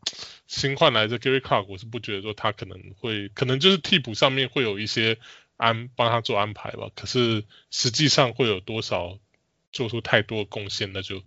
[0.47, 5.19] 新换来的 Gary Clark，我是不觉得说他可能会，可能就是替补上面会有一些
[5.57, 6.90] 安帮他做安排吧。
[6.95, 7.42] 可是
[7.73, 9.19] 实际上会有多少？
[9.77, 11.21] 做出太多贡献，那就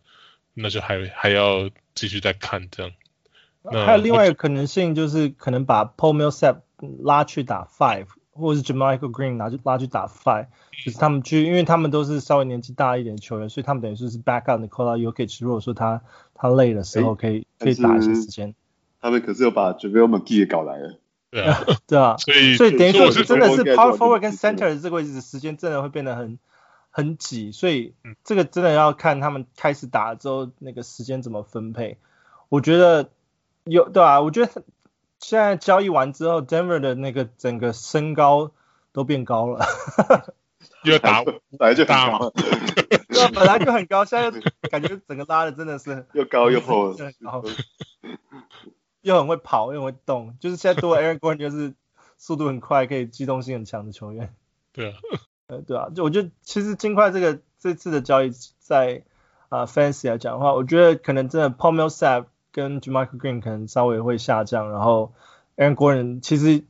[0.56, 2.92] 那就还还要继续再看这样。
[3.86, 6.62] 还有另外一个可能性，就是可能把 Paul Millsap
[7.04, 10.48] 拉去打 five，或者是 JaMychal Green 拿去拉去打 five，
[10.84, 15.38] 就是他们去，因为他们都是稍微年纪大一点的球员，所以他们等于说是 back up Nikola Jokic。
[15.44, 16.02] 如果说他
[16.34, 18.56] 他累的时候，可以可以打一些时间。
[19.00, 20.98] 他们可是有把 JaVale McGee 也搞来了。
[21.30, 22.18] 对啊，对啊。
[22.18, 26.40] 所以所以等于说真的是 Power Forward 跟 Center 的这个位置的时间，真的会变得很。
[26.90, 31.98] 很挤，所以这个真的要看他们开始打之后那个时间怎么分配。
[32.50, 33.10] 我觉得
[33.64, 34.64] 有对啊，我觉得
[35.20, 38.52] 现在交易完之后，Denver 的那个整个身高
[38.92, 39.66] 都变高了。
[40.84, 42.32] 因为打本来就大嘛，
[43.08, 47.44] 对啊，本来就很高，现在感觉整个拉的真的是又高又厚，然 后
[49.02, 51.74] 又很会跑又很会动，就是现在多 Aaron Gordon 就是
[52.18, 54.34] 速度很快，可以机动性很强的球员。
[54.72, 54.98] 对啊。
[55.50, 59.02] 呃，对啊，就我觉得其实金块这个这次的交易在
[59.50, 65.12] 啊、呃、fantasy 来讲的话，我觉得可能真的 Paul Millsap 跟 JaMychal Green 可能稍微会下降，然后
[65.58, 66.64] Aaron Gordon 其实，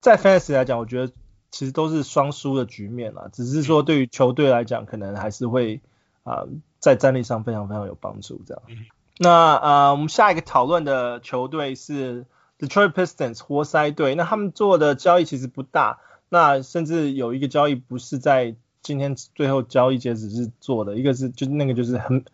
[0.00, 1.12] 在 fantasy 来讲，我觉得
[1.50, 5.82] 其实都是双输的局面啦，只是说对于球队来讲，可能还是会
[6.24, 8.62] 啊、呃、在战力上非常非常有帮助这样。
[9.18, 12.24] 那啊、呃，我们下一个讨论的球队是
[12.58, 15.98] Detroit Pistons 活塞队，那他们做的交易其实不大。
[16.28, 22.24] 那甚至有一个交易不是在今天最后交易截止日做的，一个是就那个就是很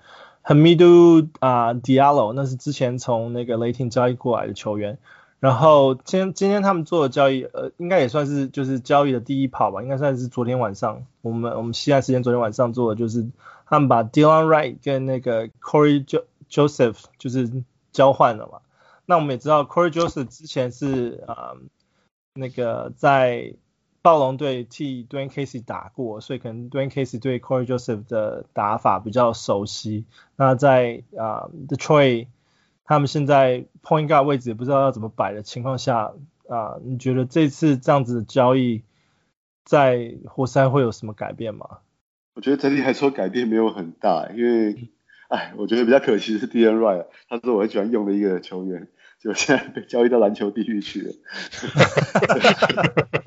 [0.43, 4.99] 很 Hamidou 啊 Diallo，那是之前从那个雷霆交易过来的球员。
[5.41, 13.27] 然后今天今天他们做的交易，呃，应该也算是就是交易的第一跑吧，应该算是昨天晚上我们我们西岸时间昨天晚上做的，就是
[13.67, 16.03] 他们把 dylan Wright 跟那个 Corey
[16.49, 18.61] Joseph 就是交换了嘛。
[19.05, 21.53] 那我们也知道 Corey Joseph 之前是啊、
[22.33, 23.55] 那个在
[24.05, 30.05] 暴龙队替 Dwane Casey 打过，所以可能 Dwane Casey 对 Corey Joseph 的打法比较熟悉。
[30.37, 32.27] 那在啊、呃、Detroit
[32.85, 36.13] 他们现在 point guard 位置也不知道要怎么摆的情况下，
[36.51, 38.83] 啊，你觉得这次这样子的交易
[39.65, 41.79] 在活塞会有什么改变吗？
[42.35, 44.91] 我觉得整体来说改变没有很大，因为，
[45.29, 48.89] 哎，我觉得比较可惜的是 Delon Wright，他是我很喜欢用的一个球员，
[49.19, 51.15] 就现在被交易到篮球地狱去了，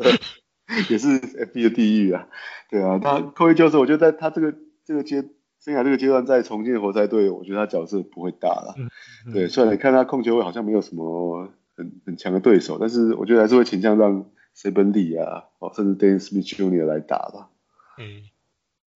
[0.89, 2.27] 也是 FB 的地狱啊，
[2.69, 4.53] 对啊，他 Corey Joseph 我觉得在他这个
[4.86, 5.23] 这个阶。
[5.60, 8.75] 生涯这个阶段在重建活塞队，我觉得他角色不会大了。
[8.77, 8.89] 嗯
[9.25, 16.86] 嗯、对，虽然你看他控球位好像没有什么很很强的对手，但是我觉得还是会倾向让 Saben Lee 啊，哦，甚至 Dennis Smith Jr.
[16.86, 17.49] 来打吧。
[17.97, 18.21] 嗯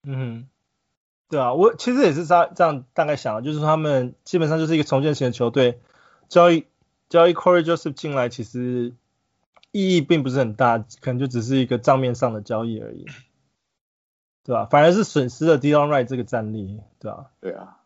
[0.04, 0.48] 嗯，
[1.30, 5.80] 对啊，我其实也是这样这样大概想的，就是说他们基本上就是一个重建型的球队，
[6.28, 6.66] 交易
[7.08, 8.94] 交易 Corey Joseph 进来，其实
[9.72, 13.06] 意义并不是很大，可能就只是一个账面上的交易而已。
[14.44, 14.66] 对吧？
[14.72, 17.32] 反而是损失了 Delon Wright 这个战力，对吧？
[17.42, 17.78] 对啊。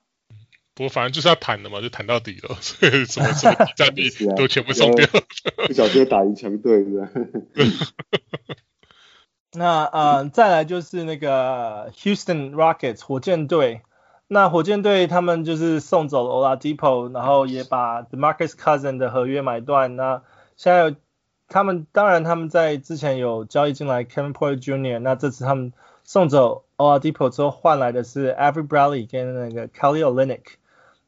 [0.74, 5.06] 不过反正就是要谈的嘛，就谈到底了， 所以什么什么 战力都全部送掉，
[5.68, 7.10] 不小心打赢强队， 是吧？
[9.54, 13.82] 那呃，再来就是那个 Houston Rockets 火箭队。
[14.28, 19.98] 那火箭队他们就是送走了 Oladipo，然后也把 DeMarcus Cousins 的合约买断。
[19.98, 20.24] 那
[20.56, 20.96] 现在有
[21.52, 25.72] 他们当然他们在之前有交易进来 Kevin Porter Jr.，那这次他们。
[26.04, 30.42] 送走 Oladipo 之后换来的是 Avery Bradley 跟那个 Kelly Olynyk。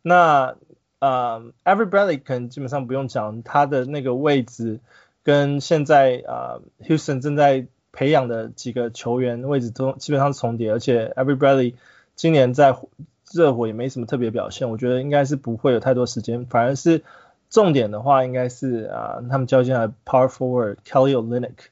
[0.03, 0.55] 那
[0.99, 4.79] 呃 Avery Bradley 可能基本上不用讲，他的那个位置
[5.23, 11.73] 跟现在呃 Houston 正在培养的几个球员位置都基本上重叠，而且 Avery Bradley
[12.15, 12.77] 今年在
[13.33, 17.03] 热火也没什么特别表现，我觉得应该是不会有太多时间，反而是
[17.53, 21.67] 重点的话应该是啊、呃、他们交进来 Power Forward Kelly Olynyk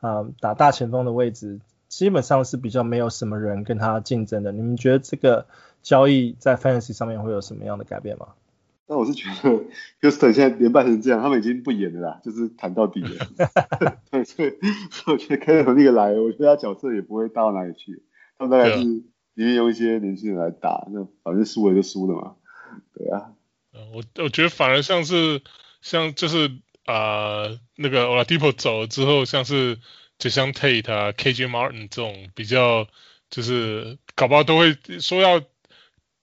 [0.00, 1.58] 啊、呃、打大前锋的位置。
[1.88, 4.50] 基本上是比较没有什么人跟他竞争的。
[4.50, 5.46] 你们觉得这个
[5.82, 8.28] 交易在 Fantasy 上面会有什么样的改变吗？
[8.86, 9.64] 那我是觉得
[10.00, 13.26] Houston 现在连败成这样，他们已经不演了啦，就是谈到底了。
[14.10, 14.54] 对，所以
[15.06, 18.02] 我觉得 Kelly 那个来，我觉得他角色也不会大到哪里去。
[18.38, 22.36] 他们大概是里面用一些年轻人来打，那反正输了就输了嘛。
[22.94, 23.32] 对啊。
[23.92, 25.42] 我我觉得反而像是
[25.80, 26.48] 像就是
[26.84, 29.78] 啊、呃、那个 Oladipo 走了之后，像是。
[30.18, 32.86] 就像 Tate 啊，KJ Martin 这种比较，
[33.28, 35.42] 就是搞不好都会说要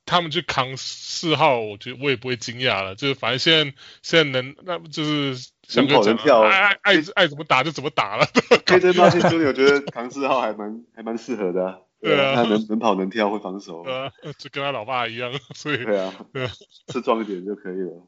[0.06, 2.96] 他们去扛四号，我觉得我也不会惊讶了。
[2.96, 5.36] 就是反正现在现在能，那不就是
[5.68, 8.26] 想跟人跳，爱爱爱爱怎么打就怎么打了。
[8.28, 11.80] KJ Martin 我觉得扛四号还蛮还蛮适合的、啊。
[12.02, 13.84] 对啊， 他能能跑能跳会防守。
[13.84, 16.52] 对啊，就跟他老爸一样， 所以对啊， 对啊，
[16.88, 18.08] 吃壮一点就可以了。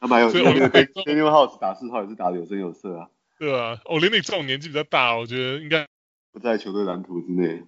[0.00, 3.08] 他蛮有那个 Danuel House 打四号也是打的有声有色啊。
[3.38, 5.86] 对啊，Olynyk 这种年纪比较大，我觉得应该
[6.32, 7.64] 不在球队蓝图之内。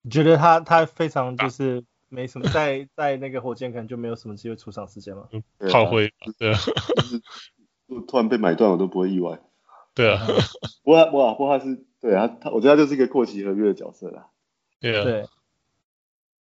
[0.00, 5.28] 你觉得他他非常就是没什么在在那个火箭可能就没有什么机会出场时间吗？
[5.70, 6.58] 炮灰，对啊，
[8.08, 9.38] 突然被买断我都不会意外。
[9.94, 10.26] 对啊，
[10.82, 14.26] 不过不过不过他是对啊，他我觉得他就是一个过期合约的角色啦。
[14.80, 15.04] 对啊。
[15.04, 15.26] 对。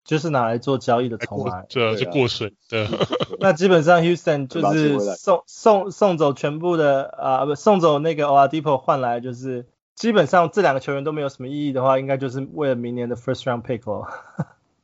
[0.03, 2.55] 就是拿来做交易的筹码，对啊，就过水。
[2.69, 2.89] 对，
[3.39, 14.09] 那基本上 Houston 就是送送送走全部的啊，不送走那个 Oladipo 换来就是基本上这两个球员都没有什么意义的话，应该就是为了明年的 First Round Pick 哦。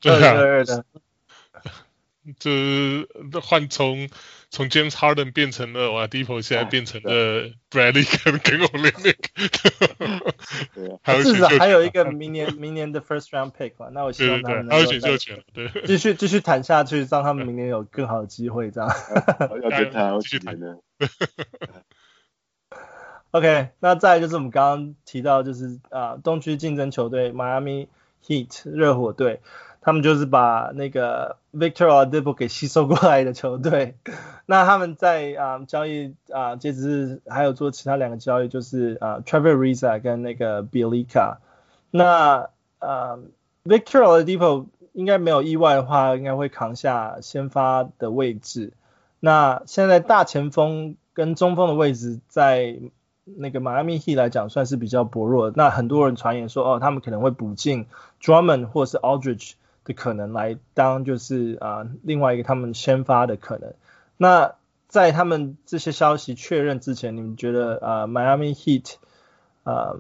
[0.01, 0.85] 对啊。
[2.39, 3.09] 就是
[3.43, 4.09] 换从
[4.51, 9.17] 从 James Harden 变成了 Oladipo，现在变成了 Bradley 跟 跟 Olynyk。
[11.23, 13.89] 至少 还有一个明年明年的 First Round Pick 吧。
[13.93, 14.91] 那我希望他们能够
[15.53, 18.89] 对继续继续谈下去，让他们明年有更好的机会，这样。
[19.41, 20.79] 要跟他继续谈的。
[23.33, 27.89] OK，那再来就是我们刚刚提到，就是啊东区竞争球队 Miami
[28.25, 29.41] Heat 热火队。
[29.87, 33.95] 他们就是把那个 Victor Oladipo 给吸收过来的球队。
[34.45, 41.37] 那他们在啊、呃、交易啊、呃，截止还有做其他两个交易，就是啊、呃、Trevor Ariza 跟那个 Bjelica。
[41.93, 42.49] 那
[42.81, 43.21] 呃
[43.63, 48.73] Victor Oladipo 应该没有意外的话，应该会扛下先发的位置。
[49.21, 52.77] 那现在大前锋跟中锋的位置在
[53.25, 55.55] 那个 Miami Heat 来讲算是比较薄弱的。
[55.57, 57.87] 那很多人传言说，哦，他们可能会补进
[58.21, 59.53] Drummond 或是 Aldridge
[59.87, 63.73] 的可能来当就是啊、另外一个他们先发的可能。
[64.19, 64.55] 那
[64.89, 68.97] 在他们这些消息确认之前，你们觉得啊迈阿密 Heat
[69.65, 69.97] 啊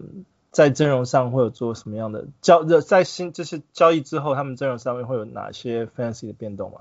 [0.50, 2.64] 在阵容上会有做什么样的交？
[2.64, 6.80] 在新就是交易之后，他们阵容上面会有哪些 fancy 的变动吗？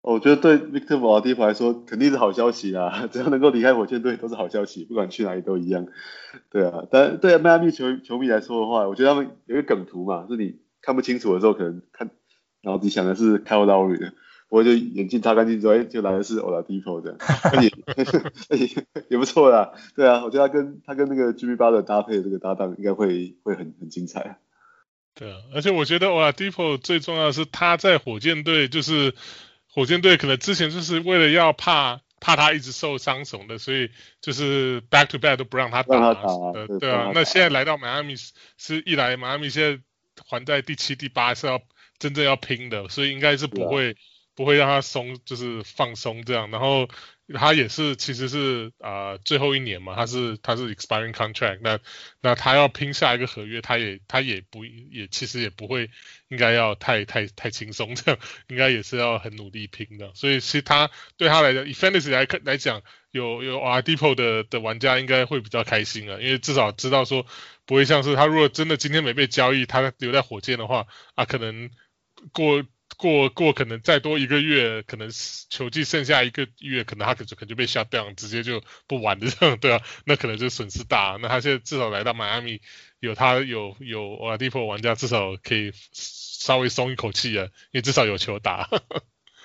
[0.00, 5.86] 我觉得对 Victor Oladipo 来说肯定是好消息啊， 只要能够离开火箭队都是好消息，不管去哪里都一样。
[6.50, 12.10] 对啊，但对迈阿密球球迷来说的话，我觉得他们有一个梗图嘛，是你看不清楚的时候，可能看
[12.62, 14.10] 脑子想的是 Kyle Lowry 的，
[14.48, 17.70] 不过就眼镜擦干净之后，哎，就来的是 Oladipo 这样，也
[18.58, 19.72] 也也不错啦。
[19.94, 24.38] 对啊，我觉得他跟他跟那个 Jimmy Butler 搭配的这个搭档应该会会很很精彩。
[25.14, 29.14] 对啊，而且我觉得 Oladipo 最重要的是他在火箭队就是。
[29.70, 36.14] 火箭队可能之前就是为了要怕怕他一直受伤什么的，所以就是 back to back 都不让他打，
[36.52, 37.12] 对，对啊。
[37.14, 39.80] 那现在来到迈阿密是一来迈阿密现在
[40.26, 41.60] 还在第七、第八是要
[41.98, 43.94] 真正要拼的，所以应该是不会、啊、
[44.34, 46.88] 不会让他松，就是放松这样，然后。
[47.34, 51.78] 他也是，其实是啊、最后一年嘛，他是他是 expiring contract，那
[52.22, 55.90] 那他要拼下一个合约，他也他也不也其实也不会
[56.28, 60.10] 应该要太太太轻松这样，应该也是要很努力拼的。
[60.14, 67.26] 所以其实他对他来讲，以 fantasy 来看来讲，有有 Oladipo 的的玩家应该会比较开心啊，因为至少知道说
[67.66, 71.70] 不会像是他如果真的今天没被交易，他留在火箭的话啊，可能
[72.32, 72.64] 过。
[72.98, 75.08] 过过可能再多一个月，可能
[75.48, 81.16] 球季剩下一个月，可能他可就可能就被 shut down，直接就不玩的这样， 对啊，那可能就损失大。
[81.22, 82.60] 那他现在至少来到迈阿密，
[82.98, 88.68] 有他有有 Oladipo 玩家，至少可以稍微松一口气啊，因为至少有球打。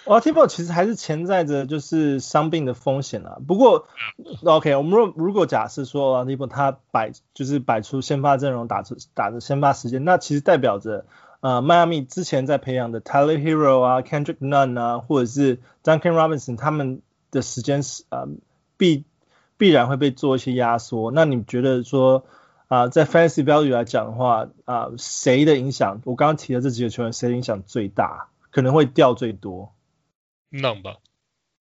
[0.06, 3.38] Oladipo 其实还是潜在着就是伤病的风险啊。
[3.48, 3.88] 不过
[4.44, 11.06] OK，我们如如果假设说 Oladipo 他摆就是摆出先发阵容打出打的先发时间，那其实代表着。
[11.44, 18.30] 呃，迈阿密之前在培养的 Tyler Herro 啊，Kendrick Nunn 啊，或者是 Duncan Robinson，他们的时间是呃
[18.78, 19.04] 必
[19.58, 21.12] 必然会被做一些压缩。
[21.12, 22.26] 那你觉得说
[22.70, 26.02] 啊、呃，在 Fantasy Value 来讲的话啊，谁、呃、的影响？
[26.06, 28.30] 我刚刚提的这几个球员，谁的影响最大？
[28.50, 29.76] 可能会掉最多
[30.50, 30.96] ？Nunn 吧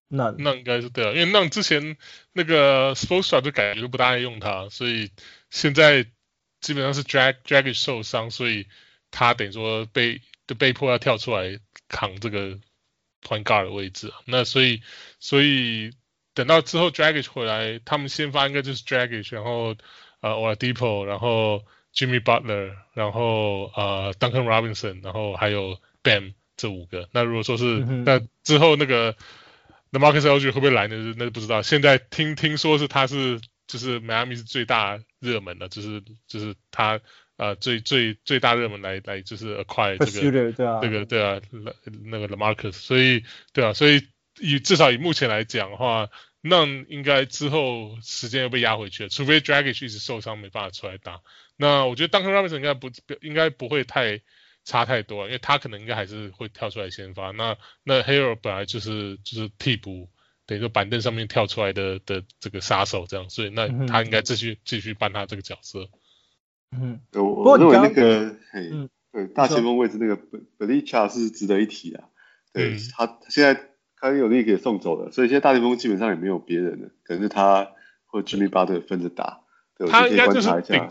[0.09, 1.97] ，Nunn Nunn 应该是对啊，因为 Nunn 之前
[2.33, 5.11] 那个 Spoelstra 就感觉不大爱用他，所以
[5.51, 6.07] 现在
[6.61, 8.68] 基本上是 Drag Dragic 受伤，所以。
[9.13, 12.59] 他等于说被就被迫要跳出来扛这个
[13.23, 14.83] point guard 的位置，那所以
[15.21, 15.93] 所以
[16.35, 19.77] 等到之后 Dragic 回来，他们先发应该就是 Dragic，然后
[20.21, 27.09] 呃 o l a d e p o 然后 Jimmy Butler，然后呃 Duncan Robinson，然后还有 Bam 这五个。
[27.13, 29.15] 那如果说是、嗯、那之后那个
[29.93, 31.15] LaMarcus Aldridge 会不会来呢？
[31.17, 31.63] 那就不知道。
[31.63, 36.99] 现在听听说是他是就是迈阿密是最大热门的，就是就是他。
[37.43, 41.40] 呃，最最最大热门来来就是 acquire 这个对啊，这个对啊，
[42.05, 44.07] 那个 LaMarcus，所以对啊，所以
[44.38, 46.09] 以至少以目前来讲的话，
[46.40, 51.20] 那应该之后时间又被压回去了，除非 Dragic 一直受伤没办法出来打。
[51.57, 54.20] 那我觉得 Duncan Robinson 应该不应该不会太
[54.64, 57.32] 差太多，因为他可能应该还是会跳出来先发。
[57.32, 60.09] 那那 Herro 本来就是就是替补，
[60.47, 65.88] 等于说板凳上面跳出来的的这个杀手这样，所以那他应该继续继续扮他这个角色。
[66.74, 67.03] 嗯，
[67.43, 70.16] 我我认为那个，嘿，嗯、对，大前锋位置那个
[70.59, 72.05] Bjelica 是值得一提啊。
[72.53, 73.68] 对、嗯、他现在
[74.01, 77.68] 他有力可以送走了，所以现在大前锋基本上也没有别人了，可能是他
[78.07, 79.40] 或 Jimmy Butler 分着打。
[79.76, 80.88] 对，他应该就是顶，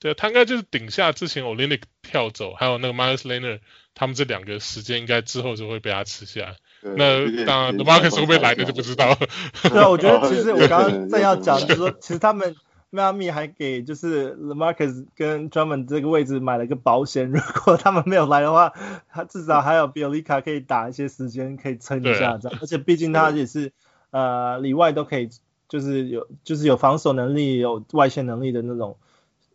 [0.00, 3.60] 对，他应该就是顶下之前 Olynyk 跳走，还有那个 Meyers Leonard
[3.94, 6.56] 他们这两个时间应该之后就会被他吃下来。
[6.82, 9.18] 那当然 LaMarcus 会不会来的就不知道了。
[9.62, 12.54] 对啊，我觉得其实 我刚刚正要讲，就是说其实他们。
[12.94, 18.72] 迈阿密还给就是 LaMarcus 跟 Drummond 这个位置买了个保险， 如果他们没有来的话，
[19.10, 22.58] 他至少还有 Bielica 可以打一些时间，可以撑一下这样。
[22.62, 23.72] 而且毕竟他也是
[24.10, 25.28] 呃里外都可以，
[25.68, 28.96] 就是有就是有防守能力、有外线能力的那种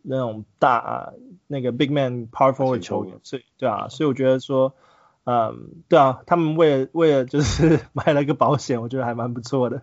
[0.02, 1.12] 那种大、啊、
[1.46, 3.18] 那个 big man power forward 球员。
[3.22, 4.74] 所以对啊，所以我觉得说，
[5.24, 9.82] 嗯，对啊，他们为了为了就是 买了个保险，我觉得还蛮不错的。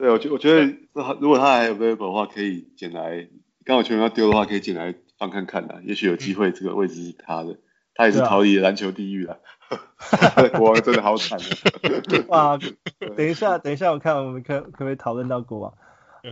[0.00, 0.74] 对，我觉我觉得，
[1.20, 3.28] 如果他还有 available 的话，可以捡来。
[3.66, 5.82] 刚好球员要丢的话，可以捡来放看看的。
[5.84, 7.58] 也许有机会，这个位置是他的。
[7.94, 9.40] 他也是逃离篮球地狱了。
[10.56, 11.38] 国王真的好惨
[12.30, 12.56] 啊！
[12.56, 12.58] 哇，
[13.14, 15.74] 等一下，等一下，我看我们可可不可以讨论到国王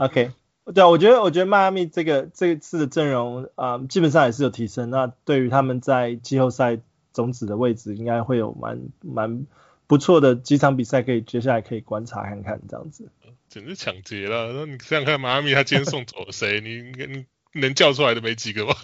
[0.01, 0.31] ？OK，
[0.75, 4.89] 对啊，我觉得我觉得迈阿密这个这一次的阵容啊、呃，基本上也是有提升。
[4.89, 6.81] 那对于他们在季后赛
[7.12, 9.47] 种子的位置，应该会有蛮蛮
[9.89, 13.11] 不错的几场比赛，可以接下来可以观察看看这样子。
[13.49, 14.53] 简直抢劫了！
[14.53, 16.61] 那你想想看，迈阿密他今天送走了谁？
[16.61, 17.24] 你你
[17.61, 18.76] 能叫出来的没几个吧？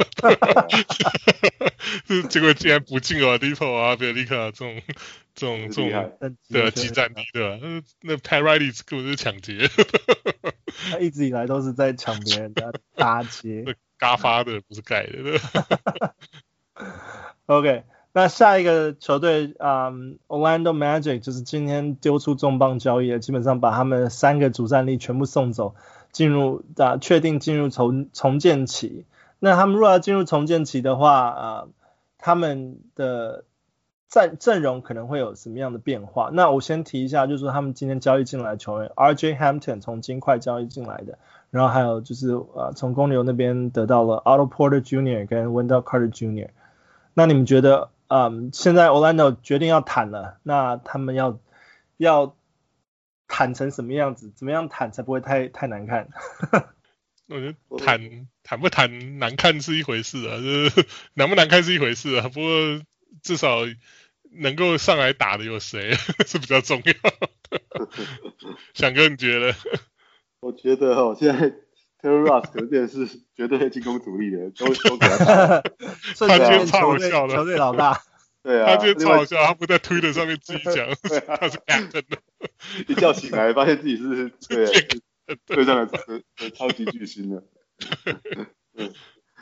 [2.31, 4.81] 结果竟然不进了 Oladipo 啊、别利克这种
[5.35, 7.59] 这种这种的激战力，对吧？
[7.61, 9.69] 那那 Pat Riley 根本是抢劫。
[10.91, 16.15] 他一直以来都是在抢别人的打劫，嘎发的不是盖的。
[17.45, 17.85] OK。
[18.17, 25.75] 那下一个球队啊、um,，Orlando Magic 就是今天丢出重磅交易，基本上把他们三个主战力全部送走，
[26.13, 29.05] 进入啊确定进入重重建期。
[29.41, 31.65] 那他们如果要进入重建期的话啊，
[32.17, 33.43] 他们的
[34.09, 36.31] 战阵容可能会有什么样的变化？
[36.33, 41.19] 那我先提一下，就是他们今天交易进来的球员，RJ Hampton 从金块交易进来的，
[41.51, 45.27] 然后还有就是呃从公牛那边得到了 Otto Porter Jr.
[45.27, 46.51] 跟 Wendell Carter Jr.
[47.15, 47.89] 那你们觉得？
[48.15, 51.41] 嗯，um, 现在 Orlando 决定要谈了，那他们要
[51.97, 52.37] 要
[53.27, 54.31] 谈成什么样子？
[54.31, 56.09] 怎么样谈才不会太太难看？
[57.27, 62.29] 我觉得谈谈不谈难看是一回事啊，就是难不难看是一回事啊。
[62.29, 62.49] 不过
[63.23, 63.61] 至少
[64.31, 65.95] 能够上来打的有谁
[66.27, 67.89] 是比较重要的。
[68.75, 69.55] 翔哥，你觉得？
[70.41, 71.53] 我觉得哦，现在。
[72.05, 75.63] Terry Ross 可能是绝对进攻主力的，都 都给他。
[76.29, 77.99] 他今天超好笑的，球队老大。
[78.45, 80.87] 对啊，他今天超好笑，他不在推特上面自己讲，
[81.27, 82.19] 他是 Captain 的。
[82.87, 84.67] 一觉醒来，发现自己是对
[85.47, 87.43] 对上的超级巨星了。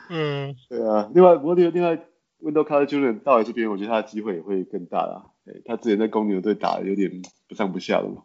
[0.09, 1.11] 嗯，对啊。
[1.13, 1.97] 另外，不过另另外
[2.41, 3.19] ，Wendell Carter Jr.
[3.19, 5.25] 到来这边，我觉得他的机会也会更大啦。
[5.65, 7.11] 他之前在公牛队打的有点
[7.49, 8.23] 不上不下的嘛。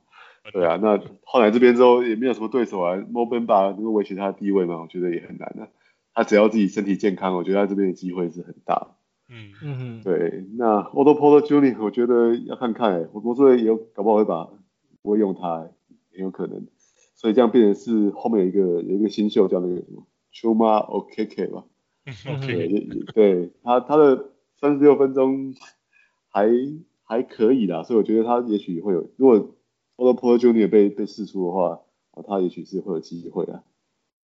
[0.52, 4.80] 对啊，那后来这边之后也没有什么对手啊，Mo Bamba 能够维持他的地位嘛？
[4.80, 5.68] 我觉得也很难的、啊。
[6.14, 8.96] 他只要自己身体健康，我觉得他这边的机会是很大。
[9.28, 10.44] 嗯嗯，对。
[10.56, 11.76] 那 Otto Porter Jr.
[11.82, 14.48] 我觉得要看看哎、欸，我我说也有搞不好会把
[15.02, 15.70] 不会用他、欸，
[16.12, 16.66] 很有可能。
[17.14, 21.64] 所以这样变成是后面有一个有一个新秀叫那个什么 Chuma Okeke 吧。
[22.46, 22.68] 对，
[23.14, 24.30] 对他他的
[24.60, 25.54] 三十六分钟
[26.30, 26.48] 还
[27.04, 29.54] 还可以啦，所以我觉得他也许会有如果。
[29.98, 30.70] Otto Porter Jr.
[30.70, 31.80] 被被释出的话，
[32.26, 33.64] 他也许是会有机会的。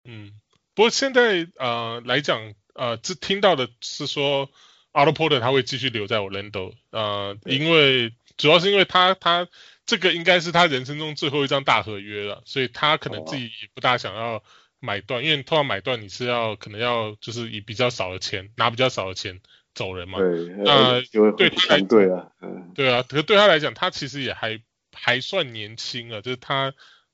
[0.04, 0.30] 嗯，
[0.72, 4.48] 不过现在呃来讲，呃，这听到的是说
[4.92, 9.48] ，Otto Porter 他会继续留在 Orlando，呃，因为主要是因为他他
[9.84, 14.44] 这个应该是他人生中最后一张大合约了，所以他可能自己也不大想要
[14.78, 19.40] 买断，哦、因为通常买断你是要可能要就是以比较少的钱拿比较少的钱
[19.74, 20.20] 走人嘛。
[20.20, 21.00] 对，那
[21.32, 24.62] 对他来，对啊，嗯，对啊，可是对他来讲，他其实也还。
[24.94, 26.72] 还算年轻啊，就是他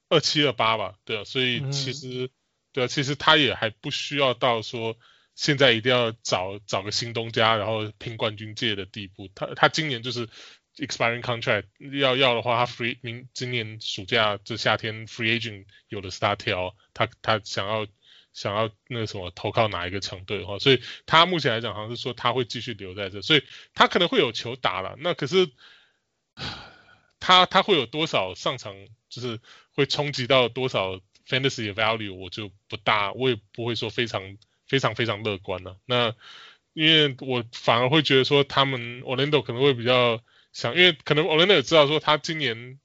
[0.08, 2.30] 二七二八吧，对啊，所以其实，嗯、
[2.72, 4.96] 对啊，其实他也还不需要到说
[5.34, 9.28] 现在一定要找找个新东家，然后拼冠军界的地步。
[9.34, 10.28] 他他今年就是
[10.76, 11.64] expiring contract，
[11.98, 17.86] 要要的话，他 free 明今年暑假这夏天 free agent 有的是他挑，他他想要
[18.32, 24.96] 想要那个什么投靠哪一个强队的话，所以他目前来讲好像是说他会继续留在这，所以他可能会有球打了。
[24.98, 25.48] 那可是。
[27.20, 28.74] 他他会有多少上场，
[29.10, 29.38] 就是
[29.76, 35.76] 会冲击到多少 fantasy value，我就不大，我也不会说非常非常非常乐观了、啊。
[35.84, 36.14] 那
[36.72, 42.80] 因为我反而会觉得说，他们 Orlando 可能会比较想，因为可能 Orlando 也知道说，他今年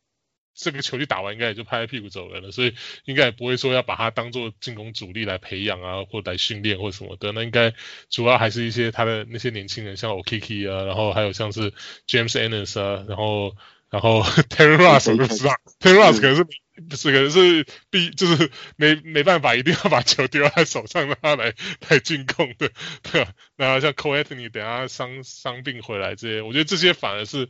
[0.53, 2.75] 这个球季打完，应该也就拍拍屁股走人了，所以
[3.05, 7.31] 应该也不会说要把他当做进攻主力来培养啊，或来训练或什么的。
[7.31, 7.73] 那应该
[8.09, 11.71] 主要还是一些他的那些年轻人，像 Okeke 啊，然后还有像是
[12.07, 13.55] James Ennis 啊，然后。
[13.95, 21.53] 然后 Terry Ross 我就知道，Terry Ross 可能是不是可能是必就是没没办法，一定要把球丢在手上让他来
[21.87, 22.69] 来进攻的，
[23.09, 23.31] 对吧？
[23.55, 27.47] 然后像 Cole Anthony 等下伤伤病回来这些，我觉得这些反而是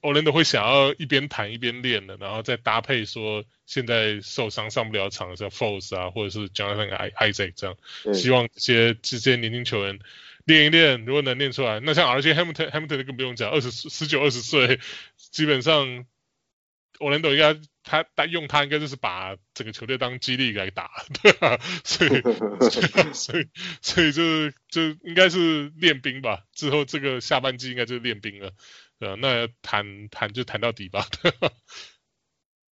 [0.00, 7.76] Orlando 会想要一边谈一边练的，然后再搭配说现在受伤上不了场的像 Fultz 啊，或者是 Jonathan Isaac 这样，
[8.14, 9.98] 希望这些这些年轻球员。
[10.44, 14.80] 练一练，如果能练出来，那像 RJ Hampton，Hampton 更不用讲，二十十九二十岁，
[15.32, 16.06] 基本上
[17.00, 21.58] ，Orlando 应该他他用他应该就是把整个球队当基地来打，对吧？
[21.82, 22.10] 所以
[23.12, 23.48] 所以
[23.80, 28.52] 所以就是就应该是练兵吧，之后这个下半季应该就是练兵了，
[29.00, 31.06] 呃，那谈谈就谈到底吧。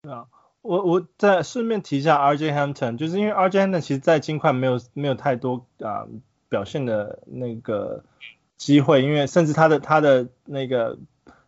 [0.03, 0.27] 对啊，
[0.61, 6.03] 我我再顺便提一下 RJ Hampton，就是因为 RJ Hampton 其实在金块没有没有太多啊。
[6.03, 6.09] 呃
[6.49, 8.03] 表现的那个
[8.57, 10.97] 机会，因为甚至他的他的那个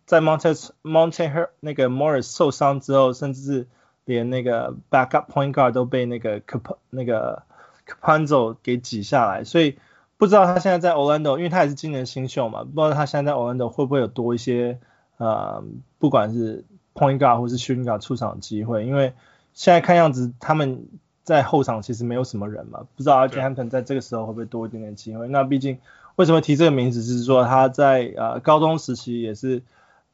[0.05, 3.67] 在 Monte Monte 那个 Morris 受伤之后，甚至是
[4.05, 7.43] 连那个 backup point guard 都被那个 Cap 那个
[7.87, 9.77] Campazzo 给挤下来，所以
[10.17, 14.79] 不知道他现在在 Orlando，因为他也是今年新秀嘛，不知道他现在在 Orlando 会不会有多一些
[15.17, 15.63] 呃，
[15.97, 19.13] 不管是 point guard 或是 shooting guard 出场的机会，因为
[19.53, 20.87] 现在看样子他们
[21.23, 25.27] 在后场其实没有什么人嘛，不知道 RJ Hampton 在这个时候会不会多一点点机会？
[25.27, 25.77] 那毕竟
[26.15, 29.61] 为什么提这个名字，是说他在呃高中时期也是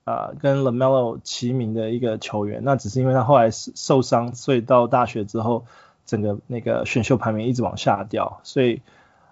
[0.08, 5.66] 啊、跟 LaMelo 齐名的一个球员，那只是因为他后来受伤，所以到大学之后
[6.06, 8.82] 整个那个选秀排名一直往下掉，所以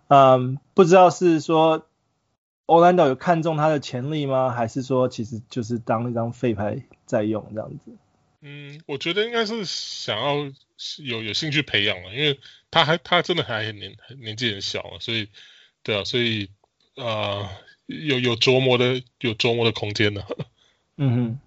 [0.09, 1.85] 嗯不知道是说。
[2.67, 4.49] Orlando 有看中他的潜力吗？
[4.49, 7.91] 还是说其实就是当一张废牌在用这样子？
[8.41, 10.51] 嗯，我觉得应该是想要
[11.03, 12.39] 有有兴趣培养了，因为
[12.71, 15.29] 他还他真的还很年年纪很小啊，所以
[15.83, 16.49] 对啊，所以
[16.95, 17.51] 啊、
[17.85, 20.23] 有有琢磨的有琢磨的空间呢。
[20.97, 21.39] 嗯哼。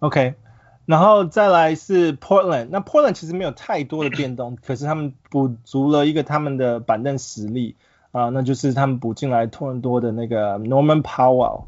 [0.00, 0.34] OK，
[0.86, 7.76] 然后再来是 Portland，那 Portland 其实没有太多的变动， 可是他们补足了一个他们的板凳实力。
[8.12, 11.66] 啊，那就是他们补进来多伦多的那个 Norman Powell。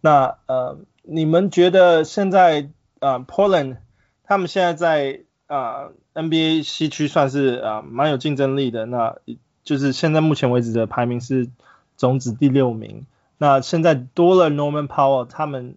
[0.00, 3.76] 那呃，你们觉得现在啊、Portland
[4.24, 8.86] 他们现在在啊、NBA 西区算是啊蛮、有竞争力的。
[8.86, 9.16] 那
[9.64, 11.50] 就是现在目前为止的排名是
[11.98, 13.04] 种子第六名。
[13.38, 15.76] 那现在多了 Norman Powell，他们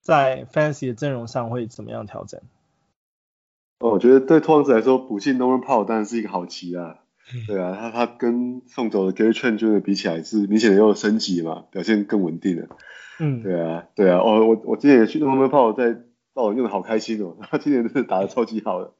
[0.00, 2.40] 在 Fantasy 的阵容上会怎么样调整？
[3.78, 6.98] 哦，我觉得对拓荒者来说，补进 Norman Powell 当然是一个好棋啊。
[7.46, 9.80] 对啊，他他跟送走的 Gary Trent Jr.
[9.80, 12.66] 比起来是明显的又升级嘛，表现更稳定了。
[13.20, 16.00] 嗯，对啊，对啊，哦，我我今年也去 Norman Powell 在
[16.34, 18.92] 爆我用的好开心哦，他今年真的打的超级好的。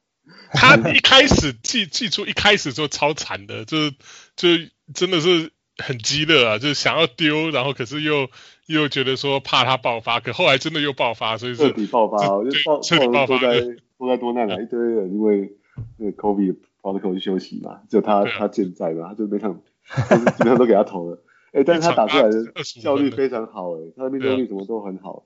[0.53, 3.91] 他一开始季季初一开始就超惨的，就是
[4.37, 4.47] 就
[4.93, 8.29] 真的是很激烈啊，就是想要丢，然后可是又
[8.67, 15.53] 又觉得说怕他爆发，可后来真的又爆发，所以彻底爆发，我觉得爆彻底爆发，多灾多难啊，一堆人因为
[15.97, 16.55] 那个 Kobe。
[16.83, 25.23] 跑着口去休息嘛，只有他他健在嘛，他就每场基本上都给他投了， 哎、欸，但是他打出来的效率非常好，哎，他的命中率什么都很好，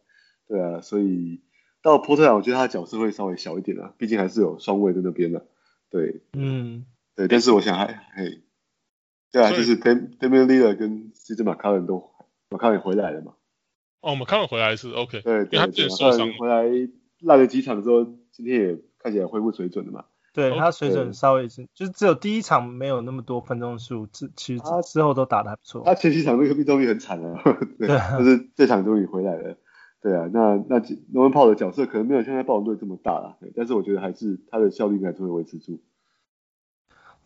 [0.47, 1.41] 对啊，所以
[1.81, 5.47] 到波特兰，我觉得他的角色会稍微小一点啊，毕竟还是有双卫在那边的，
[5.89, 6.85] 对，嗯，
[7.15, 8.43] 对，但是我想还嘿，
[9.31, 12.11] 对啊，就是 Damian Lillard 跟 CJ McCollum 都
[12.49, 13.33] McCollum 回来了嘛，
[14.01, 16.63] 哦，McCollum 回来是 OK，对对对，McCollum 回来
[17.19, 20.05] 烂了几场之后，今天也看起来恢复水准了嘛。
[20.33, 25.81] 对他水准稍微是，就是只有第一场没有那么多分钟数，之其实他之后都打得还不错。
[25.83, 27.41] 他前几场那个命中率很惨啊，
[27.79, 29.57] 对，但是这场终于回来了。
[29.99, 30.79] 对啊，那那
[31.11, 35.81] 罗文炮的角色可能没有现在暴龙队这么大了，但是我觉得还是他的效率应该是会维持住。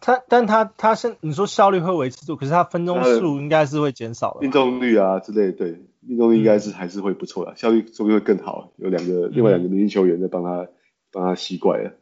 [0.01, 4.41] 他，但他他现你说效率会维持住，可是他分钟数应该是会减少的。
[4.41, 8.73] 命中率啊之类，对，命中率应该是还是会不错的，效率说不定会更好。
[8.75, 10.67] 有两个另外两个明星球员在帮他
[11.11, 11.93] 帮他吸怪了。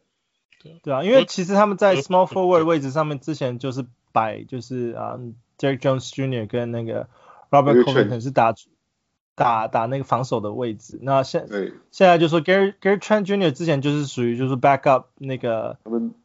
[0.82, 5.16] 对啊，因为其实他们在 small forward 位置上面之前就是摆就是啊、
[5.58, 6.46] uh,，Derrick Jones Jr.
[6.46, 7.08] 跟那个
[7.50, 8.54] Robert Covington 是打
[9.34, 10.98] 打打那个防守的位置。
[11.00, 11.46] 那现
[11.90, 13.52] 现在就说 Gary Gary Trent Jr.
[13.52, 15.78] 之前就是属于就是 backup 那个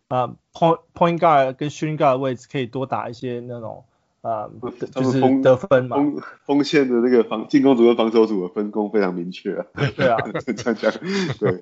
[0.09, 3.83] 啊、uh, point point guard 跟 shooting guard 的位置可以多打一些那种。
[4.21, 9.65] 啊、嗯，就是得分嘛，锋锋线的那个防进攻组跟防守组的分工非常明确啊。
[9.95, 10.17] 对啊，
[10.57, 10.91] 这样讲，
[11.39, 11.61] 对，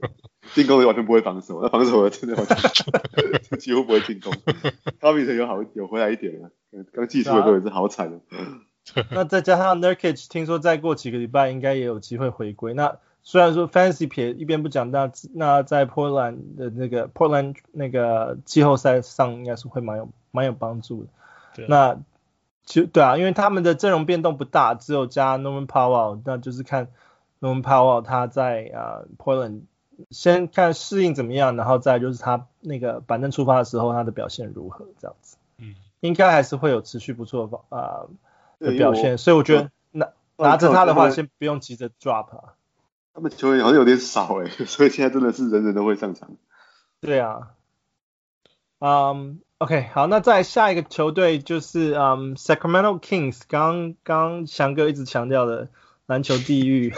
[0.53, 4.31] 进攻的完全不会防守，那防守的真的完全几乎不会进攻。
[5.01, 6.51] 高比特有好有回来一点了，
[6.93, 8.21] 刚技术的时候也是好惨的。
[9.11, 12.73] 那再加上 Nurkic 听说再过几个礼拜应该也有机会回归。
[12.73, 21.09] 那虽然说 Fantasy 撇一边不讲，那那在 Portland 的那个 Portland 那个季后赛上应该是会蛮有蛮有帮助的。
[21.55, 21.97] 对那
[22.65, 26.89] 其实对啊，因为他们的阵容变动不大，只有加 Norman Powell，那就是看
[27.39, 29.61] Norman Powell 他在啊、uh, Portland
[30.11, 35.37] 先看适应怎么样，然后再就是他那个板凳出发的时候他的表现如何这样子。
[35.59, 38.01] 嗯，应该还是会有持续不错的啊、
[38.59, 42.55] uh, 的表现，所以我觉得拿拿着他的话，先不用急着 drop 啊。
[43.13, 46.31] 他们球员好像有点少哎， 所以现在真的是人人都会上场。
[47.01, 47.51] 对啊，
[48.79, 49.35] 嗯、um,。
[49.59, 55.69] OK，好，那再下一个球队就是嗯、um, Sacramento Kings，刚刚翔哥一直强调的
[56.05, 56.93] 篮球地狱。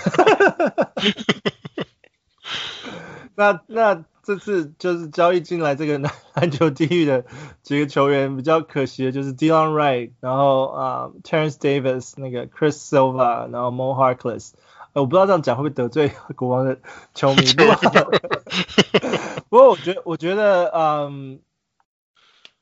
[3.36, 6.00] 那那这次就是交易进来这个
[6.34, 7.26] 篮球地狱的
[7.62, 14.54] 几个球员，比较可惜的就是 Delon Wright，然后啊、uh, Terence Davis，那个 Chris Silva，然后 Mo Harkless。
[14.96, 16.80] 呃，我不知道这样讲会不会得罪国王的
[17.14, 17.42] 球迷。
[19.50, 21.40] 不过我觉得，我觉得嗯。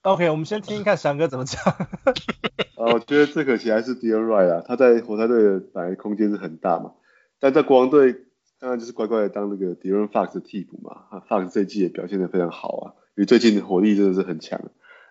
[0.01, 1.61] OK，我们先听一看翔哥怎么讲。
[2.75, 6.93] 啊，我觉得最可惜还是 Delon Wright 啊，他在活塞队的本来空间是很大嘛，
[7.39, 8.13] 但在国王队
[8.59, 11.21] 当然就是乖乖的当那个 De'Aaron Fox 的替补嘛。
[11.29, 14.59] Fox 这一季也表现的非常好啊，因为最近的火力真的是很强。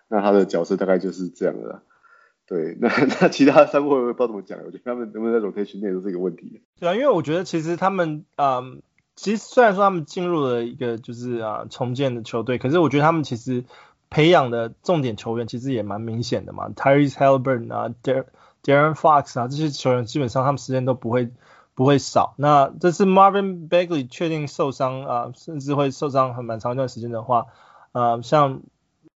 [0.09, 1.81] 那他的角色大概就是这样的啦。
[2.53, 2.87] 对，那
[3.19, 4.59] 那其他三个会不会不知道怎么讲？
[4.59, 6.61] 我觉得他们能不能在 rotation 内都是一个问题。
[6.79, 8.83] 对啊，因为我觉得其实他们，嗯，
[9.15, 13.63] 其实虽然说他们进入了一个就是啊重建的球队，可是我觉得他们其实
[14.11, 21.31] 培养的重点球员其实也蛮明显的嘛，Tyrese Haliburton 啊，De'Aaron Fox 啊这些球员基本上他们时间都不会
[21.73, 22.35] 不会少。
[22.37, 27.47] 那这次 Marvin Bagley 确定受伤啊，甚至会受伤很蛮长一段时间的话，
[27.93, 28.61] 呃，像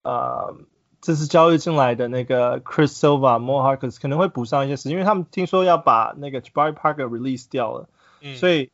[0.02, 0.56] 呃。
[1.02, 7.90] 这次交易进来的那个 Chris Silva、Mo Harkless 可能会补上一些时间，因为他们听说要把那个 Jabari Parker release 掉了，
[8.22, 8.72] 嗯、所以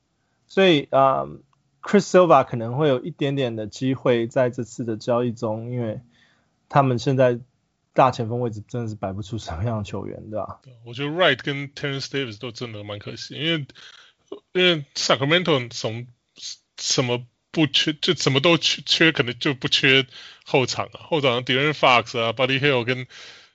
[0.48, 6.02] 所以啊、um,，Chris Silva 可能会有一点点的机会在这次的交易中，因为
[6.70, 7.40] 他们现在
[7.94, 10.62] 大前锋位置真的是摆不出什么样的球员，对吧？
[10.86, 13.68] 我觉得 Wright 跟 Terence Davis 都真的蛮可惜，因为
[14.54, 16.08] 因为 Sacramento 从
[16.78, 17.26] 什么。
[17.54, 20.08] 不缺就什么都缺，缺可能就不缺
[20.44, 21.06] 后场啊。
[21.06, 23.06] 后场 De'Aaron Fox 啊，Buddy Hield 跟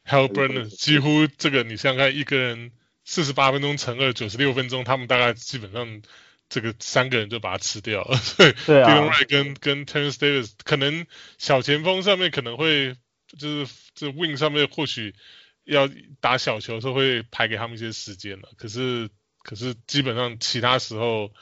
[0.06, 2.70] Haliburton 几乎这个你想想看，一个人
[3.04, 6.00] 四十八分钟乘二九十六分钟，他们大概基本上
[6.48, 8.16] 这个三个人就把它吃掉了。
[8.18, 11.04] 所以 Delon Wright 跟跟 Terence Davis 可能
[11.36, 12.94] 小前锋上面可能会
[13.36, 15.16] 就是这 Wing 上面或许
[15.64, 15.90] 要
[16.20, 18.50] 打小球的时候会排给他们一些时间了。
[18.56, 19.10] 可是
[19.42, 21.32] 可是基本上其他时候。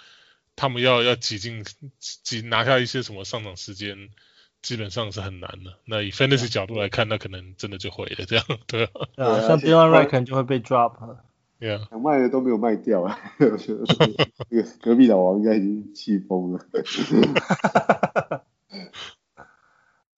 [0.57, 1.64] 他们要要挤进
[2.00, 4.09] 挤拿下一些什么上涨时间，
[4.62, 5.74] 基本上是很难的。
[5.84, 8.44] 那以 fantasy 角度来看，那可能真的就毁了这样。
[8.66, 11.22] 对啊，对啊，像可能就会被 drop 了。
[11.59, 13.18] 对啊， 想卖的都没有卖掉啊。
[13.38, 16.61] 我觉得这个隔壁老王应该已经气疯了。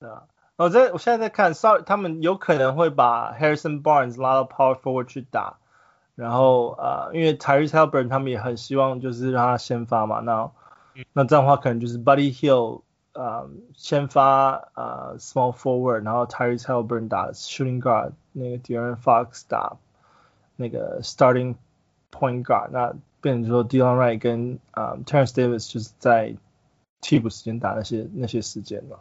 [0.00, 0.22] 对啊，
[0.56, 5.58] 我在我现在在看，sorry，他们有可能会把 Harrison Barnes 拉到 power forward 去打。
[6.18, 10.50] 然后呃，因为 Tyrese Haliburton 他们也很希望就是让他先发嘛，那
[11.12, 19.76] 那这样的话可能就是 Buddy Hield 呃先发呃 small forward，然后 Tyrese Haliburton 打 shooting guard，那个 De'Aaron Fox 打
[20.56, 21.54] 那个 starting
[22.10, 26.34] point guard，那变成说 Delon Wright 跟啊 Terence Davis 就是在
[27.00, 28.96] 替补时间打那些那些时间嘛，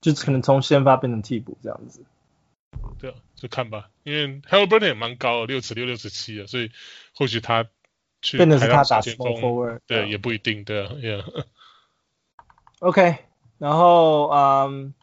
[0.00, 2.02] 就是可能从先发变成替补这样子。
[2.98, 6.70] 对啊，就看吧，因为 Haliburton 也蛮高的，六尺六、六尺七的，所以
[7.14, 7.66] 或许他
[8.22, 11.44] 去变成是他打前锋，对，也不一定，对啊，Yeah。
[12.80, 13.18] OK，
[13.58, 14.94] 然后嗯，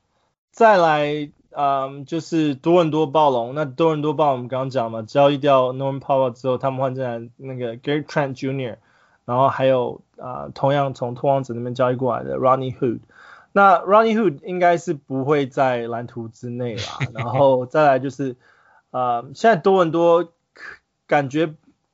[0.52, 8.78] 再来嗯，就是多伦多暴龙，那多伦多暴龙我们刚刚讲嘛，交易掉 Norman Powell 之后，他们换进来那个 Gary Trent Jr.，
[9.26, 13.00] 然后还有啊、呃，同样从拓荒者那边交易过来的 Rodney Hood。
[13.56, 18.36] 那 Ronnie Hood 应该是不会在蓝图之内啦， 然后再来就是，
[18.90, 20.34] 呃，现在多伦多
[21.06, 21.54] 感觉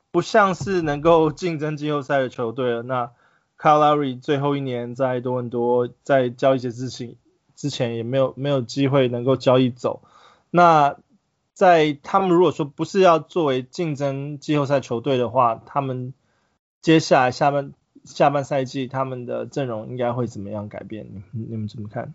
[0.10, 2.82] 不像是能够竞争季后赛的球队了。
[2.82, 3.12] 那
[3.57, 7.16] Kyle Lowry 最后一年在多伦多，在交易节之前
[7.57, 10.01] 之前也没有没有机会能够交易走。
[10.49, 10.95] 那
[11.53, 16.14] 在他们如果说不是要作为竞争季后赛球队的话，他们
[16.82, 17.74] 接下来下半。
[18.06, 21.24] 下半赛季他们的阵容应该会怎么样改变？
[21.32, 22.14] 你你们怎么看？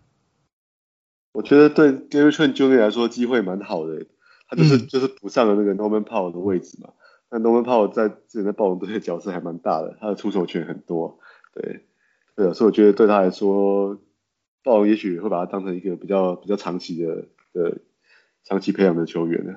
[1.33, 2.77] 我觉得对 Gary Trent Jr.
[2.79, 4.05] 来说机会蛮好的，
[4.47, 6.93] 他就是、嗯、就是补上了那个 Norman Powell 的位置嘛。
[7.29, 11.19] 那 Norman Powell 在之前的暴龙队的角色还蛮大的，他的出手权很多。
[11.53, 11.85] 对，
[12.35, 13.99] 对，所以我觉得对他来说，
[14.63, 17.79] 暴龙也许会把他当成一个比较比较长期的的
[18.43, 19.55] 长期培养的球员呢。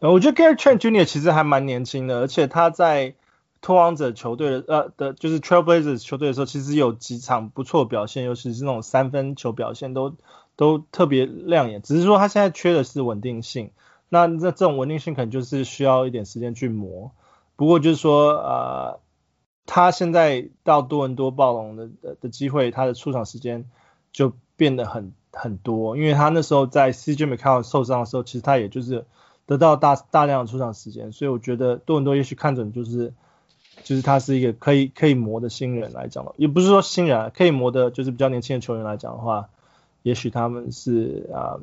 [0.00, 1.04] 我觉得 Gary Trent Jr.
[1.04, 3.14] 其实还蛮年轻的，而且他在。
[3.64, 10.16] 拓荒者球队的呃的，就是 Trailblazers 球队的时候，其实有几场不错表现，尤其是那种三分球表现都
[10.54, 11.80] 都特别亮眼。
[11.80, 13.70] 只是说他现在缺的是稳定性，
[14.10, 17.12] 那这这种稳定性可能就是需要一点时间去磨。
[17.56, 19.00] 不过就是说呃，
[19.64, 23.64] 他现在到多伦多暴龙的的的机会，他的出场时间
[24.12, 29.06] 就变得很很多，因为他那时候在 CJ m c c o w 受伤的时候，其实他也就是
[29.46, 33.14] 得到大大量的出场时间，所以我觉得多伦多也许看准就是。
[33.84, 39.50] 就是他是一个可以可以磨的新人来讲了，也不是说新人啊，可以磨的，就是比较年轻的球员来讲的话，
[40.02, 41.60] 也许他们是啊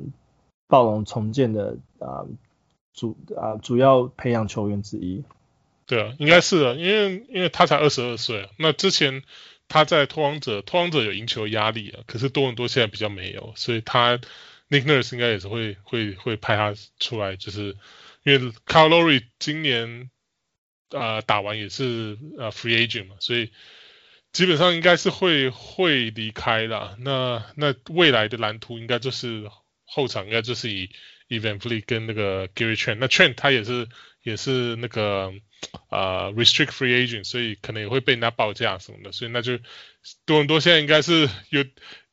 [0.68, 2.24] 暴龙重建的啊
[2.94, 5.24] 主啊主要培养球员之一。
[5.84, 9.24] 对啊，应该是的，因为因为他才二十二岁，那之前
[9.66, 14.18] 他在拓荒者，拓荒者有赢球压力啊，可是多伦多现在比较没有，所以他
[14.70, 17.76] Nick Nurse 应该也是会会会派他出来，就是
[18.22, 20.08] 因为 c a l o r i 今年。
[20.92, 23.50] 呃，打完也是呃 free agent 嘛，所以
[24.32, 26.96] 基本上应该是会会离开的。
[27.00, 29.50] 那那未来的蓝图应该就是
[29.84, 30.90] 后场应该就是以
[31.28, 32.96] Evan f l e e 跟那个 Gary Trent。
[32.96, 33.88] 那 Trent 他也是
[34.22, 35.32] 也是那个
[35.88, 39.12] 呃 restrict free agent，所以可能也会被人家报价什么的。
[39.12, 39.58] 所以那就
[40.26, 41.62] 多伦多现在应该是有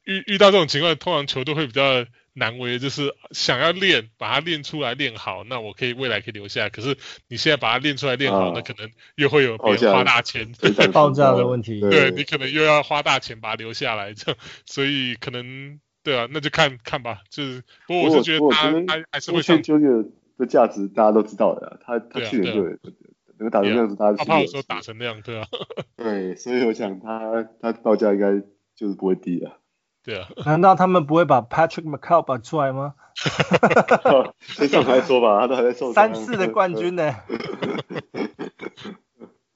[0.04, 6.70] 遇遇到这种情况，通常球队会比较难为，就是想要练，把它练出来练好，那我可以未来可以留下来。
[6.70, 6.96] 可是
[7.28, 10.52] 你现在把它练出来练好，啊、那可能又会有别人花大钱，
[10.94, 11.82] 爆炸 的问题。
[11.82, 17.22] 对，你可能又要花大钱把它留下来，这样，所以可能对啊，那就看看吧。
[17.30, 19.62] 就是，不过我是觉得他他还是会上。
[19.62, 20.06] 这个
[20.38, 22.64] 的价值大家都知道的，他他去年就
[23.38, 25.46] 能打成那样子，大家他怕说打成那样，对啊。
[25.98, 28.40] 对，所以我想他他报价应该
[28.76, 29.59] 就是不会低的。
[30.10, 32.96] 对啊， 难道他们不会把 Patrick McCaw 摆出来吗？
[34.40, 35.94] 先上台说吧，他都还在受伤。
[35.94, 37.16] 三次的冠军呢？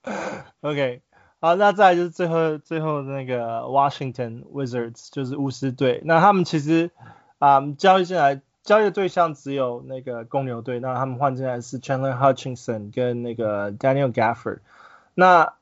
[0.62, 1.02] OK，
[1.40, 6.92] 好，那再来就是最后最后那个 Washington Wizards 就是巫师队，那他们其实
[7.40, 14.60] 啊、嗯、交易进来交易的对象只有那个公牛队，那他们换进来是 Chandler Hutchinson 跟那个 Daniel Gafford，
[15.16, 15.54] 那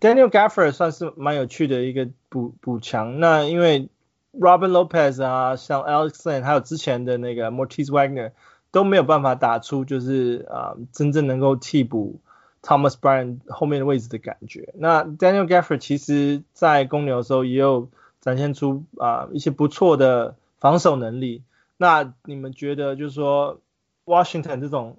[0.00, 3.88] Daniel Gafford 算是蛮有趣的一个补补强，那因为
[4.32, 8.32] Robin Lopez 啊，像 Alex Len 还有之前的那个 Moritz Wagner
[8.70, 12.20] 都没有办法打出就是啊、真正能够替补
[12.62, 14.74] Thomas Bryan 后面的位置的感觉。
[14.74, 17.88] 那 Daniel Gafford 其实在公牛的时候也有
[18.20, 21.42] 展现出啊、一些不错的防守能力。
[21.78, 23.60] 那你们觉得就是说
[24.04, 24.98] Washington 这种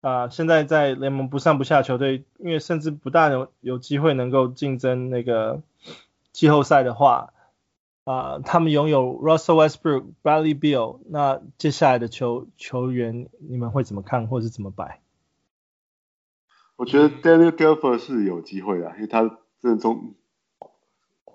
[0.00, 5.60] 啊、现在在联盟不上不下球队，因为甚至不大有有机会能够竞争那个
[6.32, 7.32] 季后赛的话。
[8.06, 15.00] 啊、呃，他们拥有 Russell Westbrook、Bradley Beal，那接下来的球球员你们会怎么看，或是怎么摆？
[16.76, 20.14] 我觉得 Daniel Gafford 是有机会的，因为他这中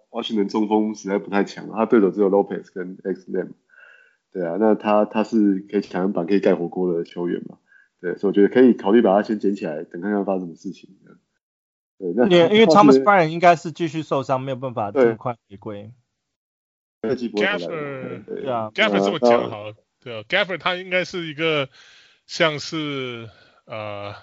[0.10, 3.52] 华盛顿中锋实在不太强，他对手只有 Lopez 跟 Alen。
[4.32, 7.58] 对啊，那他他是可以抢篮板、可以盖火锅的球员嘛？
[8.00, 10.90] 对，所以我觉得可以考虑把他先捡起来，等看看发生什么事情。
[12.00, 15.94] 对，那因为 Thomas Bryant 应该是继续受伤，没有办法这么快回归。
[17.02, 21.68] Gafford 对啊，Gafford 这么讲好了，对啊，Gafford 他应该是一个
[22.28, 23.28] 像是
[23.66, 24.16] 呃，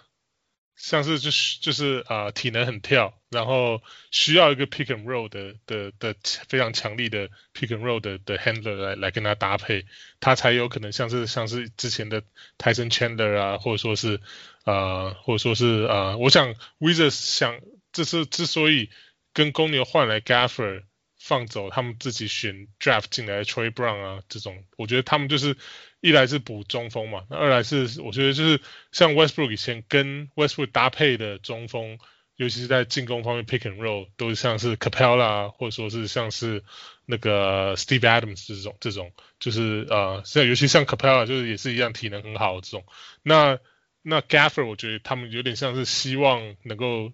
[0.77, 6.15] 像是就是就是呃体能很跳，然后需要一个 pick and roll 的的的
[6.49, 9.85] 非常强力的 pick and roll 的的 handler 来来跟他搭配，
[10.21, 12.23] 他才有可能像是像是之前的
[12.59, 14.21] Tyson Chandler 啊，或者说是
[14.65, 17.61] 呃或者说是呃，我想 Wizards 想
[17.91, 18.89] 这是之所以
[19.33, 20.85] 跟公牛换来 Gafford。
[21.19, 25.57] 放走他们自己选 draft 进来的 Troy Brown 啊，这种我觉得他们就是
[26.01, 28.61] 一来是补中锋嘛，那二来是我觉得就是
[28.93, 31.99] 像 Westbrook 以前跟 Westbrook 搭配的中锋，
[32.37, 36.63] 尤其是在进攻方面 pick and roll 都像是 Capella 或者说是像是
[37.05, 42.87] 那个 Steve Adams 这种这种就是呃像尤其像 Capella 就是也是一样体能很好的这种，
[43.25, 43.59] 那
[44.03, 47.13] 那 Gafford 我觉得他们有点像是希望能够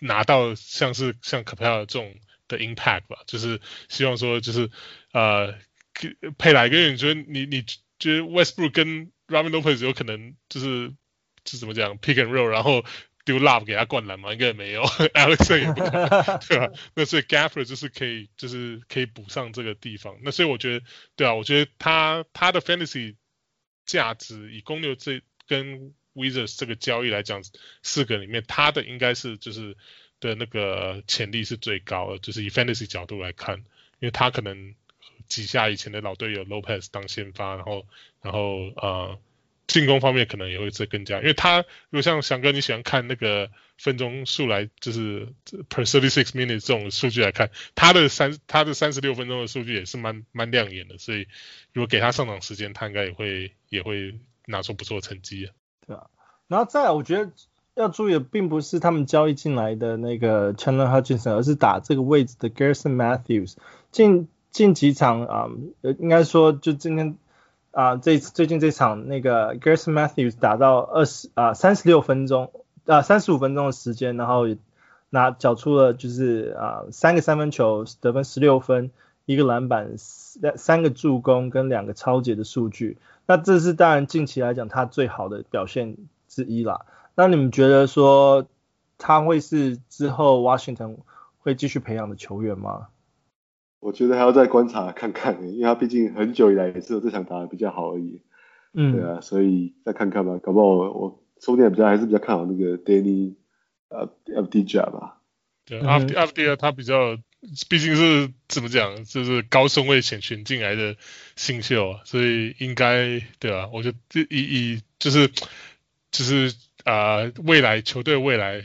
[0.00, 2.14] 拿到像是像 Capela 这种。
[2.48, 4.70] 的 impact 吧，就是希望说，就是
[5.12, 5.58] 呃，
[6.38, 7.62] 配来一个，你觉得你你
[7.98, 10.92] 觉得 Westbrook 跟 Robin Lopez 有可能就是
[11.44, 12.84] 是怎么讲 pick and roll，然后
[13.24, 14.32] 丢 Love 给他灌篮吗？
[14.32, 16.72] 应该也没有，Alex 也不可能，对吧？
[16.94, 20.18] 那所以 Gafford 就是可以就是可以补上这个地方。
[20.22, 20.86] 那所以我觉得，
[21.16, 23.16] 对啊，我觉得他他的 fantasy
[23.84, 27.42] 价值以公牛这跟 Wizards 这个交易来讲，
[27.82, 29.76] 四个里面他的应该是就是。
[30.20, 33.58] 的那个潜力是最高的，就是以 fantasy 角度来看，
[33.98, 34.74] 因为他可能
[35.28, 37.86] 挤下以前的老队友 Lopez 当先发，然后
[38.22, 39.18] 然后呃
[39.66, 41.58] 进攻方面可能也会再更加，因为他
[41.90, 45.28] 如果像翔哥你喜欢看那个分钟数来，就是
[45.68, 51.28] per thirty six minutes 这种数据来看，他的三他的三十六分钟的数据也是蛮蛮亮眼的，所以
[51.72, 55.52] 如果给他上场时间，他应该也会也会拿出不错的成绩啊。
[55.86, 56.06] 对啊，
[56.48, 57.30] 然后再我觉得。
[57.76, 63.56] 要注意的并不是他们交易进来的那个 Chandler Hutchinson，而是打这个位置的 Garrison Matthews。
[63.92, 65.50] 近近几场啊，
[65.82, 67.18] 应该说就今天
[67.72, 72.50] 啊，这最近这场那个 Garrison Matthews 打到二十啊三十六分钟
[72.86, 74.46] 啊三十五分钟的时间，然后
[75.10, 78.90] 拿缴出了就是啊三个三分球，得分十六分，
[79.26, 82.96] 一个篮板，三三个助攻跟两个超级的数据。
[83.26, 86.86] 那这是当然近期来讲他最好的表现之一啦。
[87.16, 88.46] 那你们觉得说
[88.98, 90.98] 他会是之后 Washington
[91.38, 92.88] 会继续培养的球员吗？
[93.80, 98.20] 我觉得还要再观察看看，因为他毕竟很久以来也是有这场打的比较好而已。
[98.74, 103.34] 嗯，对啊，所以再看看吧，搞不好我，我说不定比较还是比较看好那个 Danny
[103.88, 105.22] 呃 Avdija 吧。
[105.64, 107.16] 对，Avdija 他比较
[107.70, 110.96] 毕竟是怎么讲，就是高顺位选选进来的
[111.34, 113.98] 新秀，所以应该对啊，我觉得
[114.28, 115.28] 以以就是
[116.10, 116.54] 就是。
[116.86, 118.62] 啊、呃，未来球队未来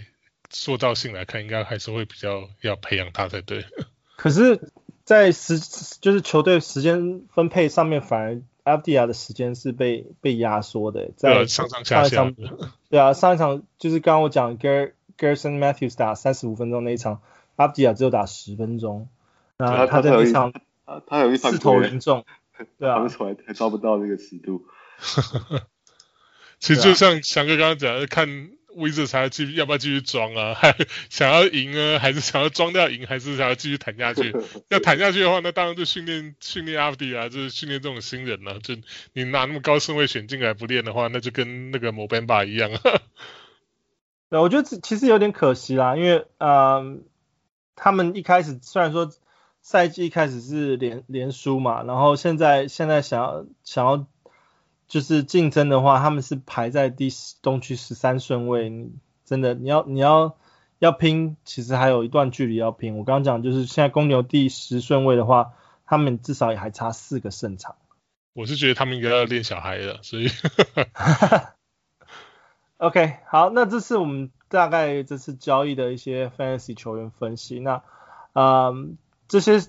[0.51, 3.65] 塑造性来看，应该还是会比较要培养他才对。
[4.15, 4.69] 可是，
[5.03, 5.57] 在时
[5.99, 12.31] 就是球队时间分配上面，反而 Avdija 的时间是被被压缩的，在上上下下。
[12.91, 17.23] 对啊，上一场就是刚刚我讲 Garrison Matthews 打三十五分钟那一场
[17.57, 19.09] ，Avdija 只有打十分钟。
[19.57, 20.53] 那他在那场
[21.07, 22.23] 他有一场四投零中，
[22.77, 24.67] 对啊，防守还还抓不到那个尺度。
[26.61, 28.51] 其实就像翔哥刚刚讲的，看。
[28.73, 30.53] 威志才要继续，要不要继续装啊？
[30.55, 30.73] 还
[31.09, 31.99] 想要赢啊？
[31.99, 33.05] 还是想要装掉赢？
[33.05, 34.33] 还是想要继续谈下去？
[34.71, 38.59] 要谈下去的话，那当然就训练训练阿迪啊，就是训练这种新人了、啊。
[38.63, 38.75] 就
[39.11, 42.79] 你拿那么高顺位选进来不练的话，那就跟那个某班巴一样啊。
[44.31, 46.97] 对，我觉得其实有点可惜啦，因为呃，
[47.75, 49.11] 他们一开始虽然说
[49.61, 54.07] 赛季一开始是连连输嘛，然后现在现在想要想要。
[54.91, 58.69] 就是竞争的话，他们是排在第十东区十三顺位。
[58.69, 58.91] 你
[59.23, 60.35] 真的你要你要
[60.79, 62.97] 要拼，其实还有一段距离要拼。
[62.97, 65.53] 我刚刚讲就是现在公牛第十顺位的话，
[65.85, 67.77] 他们至少也还差四个胜场。
[68.33, 70.27] 我是觉得他们应该要练小孩了，所以。
[72.75, 77.61] OK，好，那这是我们大概这次交易的一些 Fantasy 球员分析。
[77.61, 77.81] 那
[78.33, 78.97] 啊、嗯、
[79.29, 79.61] 这些。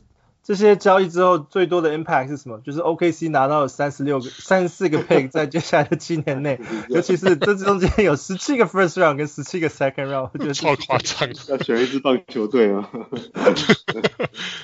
[0.45, 2.59] 这些交易之后最多的 impact 是什么？
[2.65, 6.59] 就是 OKC 拿到了三十六个、三十四个 pick，在接下来的七年内，
[6.91, 11.29] 尤其是这中间有十七个 first round 跟十七个 second round，我觉得超夸张。
[11.49, 12.91] 要选一支棒球队啊！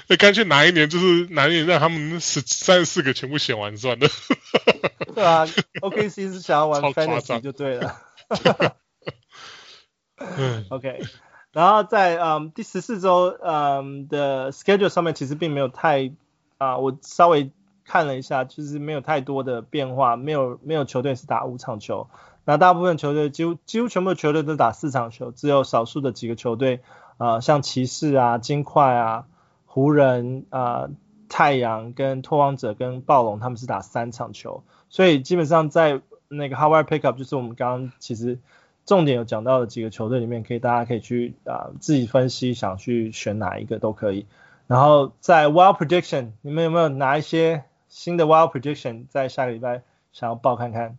[0.09, 4.09] 那 干脆哪一年就是哪一年让他们十三十四个全部选完算了。
[5.14, 5.47] 对啊
[5.81, 7.97] ，OKC 是想要玩 fantasy 就对了。
[10.70, 11.01] OK。
[11.51, 16.12] 然后在嗯第十四周嗯的 schedule 上面其实并没有太
[16.59, 17.51] 啊，我稍微
[17.84, 22.09] 看了一下，就是没有太多的变化，没有没有球队是打五场球，
[22.44, 26.80] 那大部分球队几乎几乎全部球队都打四场球，只有少数的几个球队
[27.16, 29.24] 啊，像骑士啊、金块啊、
[29.64, 30.90] 湖人啊、
[31.30, 38.38] 太阳跟拓荒者跟暴龙他们是打三场球，所以基本上在那个 Howard Pickup 就是我们刚刚其实。
[38.89, 44.24] 重点有讲到的几个球队里面，可以大家可以去啊、呃、自己分析，想去选哪一个都可以。
[44.66, 49.82] 然后在 Wild Prediction，你们有没有拿一些新的 Wild Prediction 在下个礼拜
[50.14, 50.97] 想要报看看？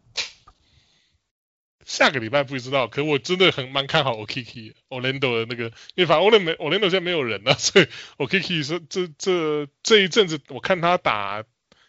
[1.84, 5.64] 下个礼拜不知道，可我真的很蛮看好 Okiki Orlando 的那个，
[5.96, 7.88] 因为反正 Orlando Orlando 现在没有人了，所以
[8.20, 11.44] Okiki 说这这这一阵子我看他打，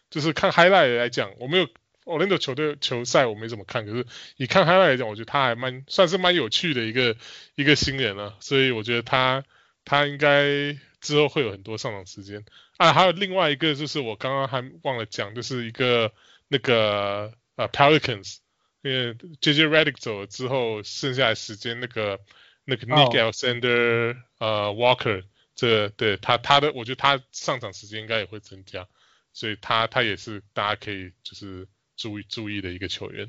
[0.08, 1.68] 就是看 Highlight 来讲，我没有。
[2.04, 7.16] Orlando 球队球赛我没怎么看，可是以看他来讲，我觉得他还蛮算是蛮有趣的一个
[7.54, 9.44] 一个新人啊，所以我觉得他
[9.84, 12.44] 他应该之后会有很多上场时间
[12.78, 12.94] 啊。
[12.94, 16.12] 还有另外一个就是我刚刚还忘了讲，就是一个
[16.48, 18.38] 那个呃 Pelicans，
[18.82, 22.18] 因为 JJ Redick 走了之后，剩下的时间那个
[22.64, 24.48] 那个 Nick Alexander、oh.
[24.50, 25.24] 呃 Walker
[25.54, 28.88] 这对他他的我觉得他上场时间应该也会增加，
[29.34, 31.68] 所以他他也是大家可以就是。
[32.00, 33.28] 注意注意的一个球员，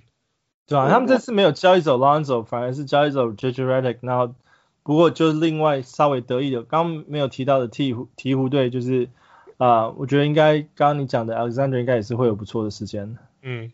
[0.65, 3.97] 对啊，他们这次没有交易走 Lonzo，反而是交易走 JJ Redick。
[3.99, 4.33] 然后
[4.83, 9.09] 不过就是另外稍微得意的，刚刚没有提到的鹈鹕鹈鹕队，就是
[9.57, 13.17] 啊、呃，我觉得应该刚刚你讲的 Alexander 应该也是会有不错的时间。
[13.41, 13.73] 嗯，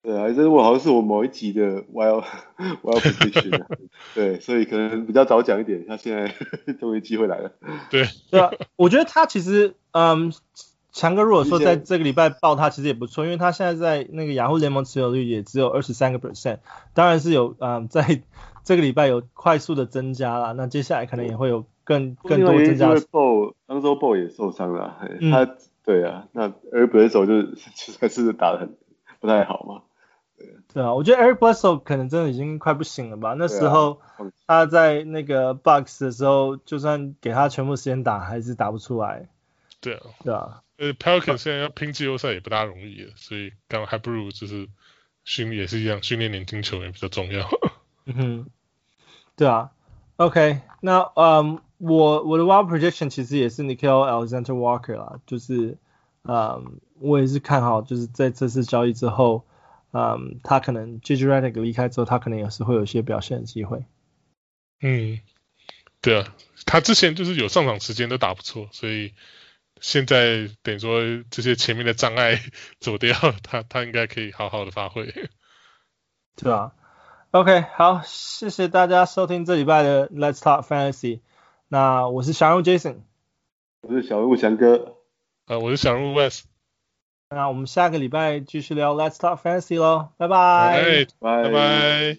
[0.00, 2.24] 对啊，这我好像是我某一集的 Wild
[2.84, 3.66] Wild Prediction，
[4.14, 6.32] 对，所以可能比较早讲一点，他现在
[6.78, 7.50] 终于机会来了。
[7.90, 10.32] 对，对啊，我觉得他其实嗯。
[10.94, 16.60] 强哥如果说在这个礼拜爆他其实也不错，因为他现在在那个雅虎联盟持有率也只有二十三个 percent，
[16.94, 18.22] 当然是有嗯在
[18.62, 22.86] 这个礼拜有快速的增加了，那接下来可能也会有更更多增加。
[23.66, 24.96] 当周 Ball 也受伤了，
[25.30, 28.76] 他、嗯、对啊，那 Eric Bledsoe 就其实还是打的很
[29.20, 29.82] 不太好嘛。
[30.38, 33.34] 对啊，对啊，我觉得 Eric Bledsoe 可能真的已经快不行了吧？
[33.36, 34.00] 那时候
[34.46, 39.28] 他在那个 Bucks 的时候，就算给他全部时间打，还是打不出来。
[39.80, 40.60] 对啊，对啊。
[40.76, 44.68] 呃，Pelicans 现在要拼季后赛也不大容易，所以刚还不如就是
[45.24, 47.48] 训练也是一样，训练年轻球员比较重要。
[48.06, 48.46] 嗯哼，
[49.36, 49.70] 对啊
[50.16, 55.78] ，OK，那嗯，我我的 Wild Prediction 其实也是 Nickeil Alexander Walker 啦，就是
[56.24, 59.46] 嗯，我也是看好，就是在这次交易之后，
[59.92, 63.84] 嗯，他可能 JJ Redick 离开之后，他可能也是会有一些表现的机会。
[64.80, 65.20] 嗯，
[66.00, 66.34] 对啊，
[66.66, 69.12] 他之前就是有上场时间都打不错，所以。
[69.86, 72.40] 现在等于说这些前面的障碍
[72.80, 75.04] 走掉，他他应该可以好好的发挥，
[76.36, 76.72] 对吧
[77.32, 81.20] ？OK，好，谢谢大家收听这礼拜的 Let's Talk Fantasy。
[81.68, 83.00] 那我是小人物 Jason，
[83.82, 84.96] 我是小人物翔哥，
[85.48, 86.44] 呃，我是小鹿 Wes。
[87.28, 92.16] 那我们下个礼拜继续聊 Let's Talk Fantasy 喽，拜拜，拜拜。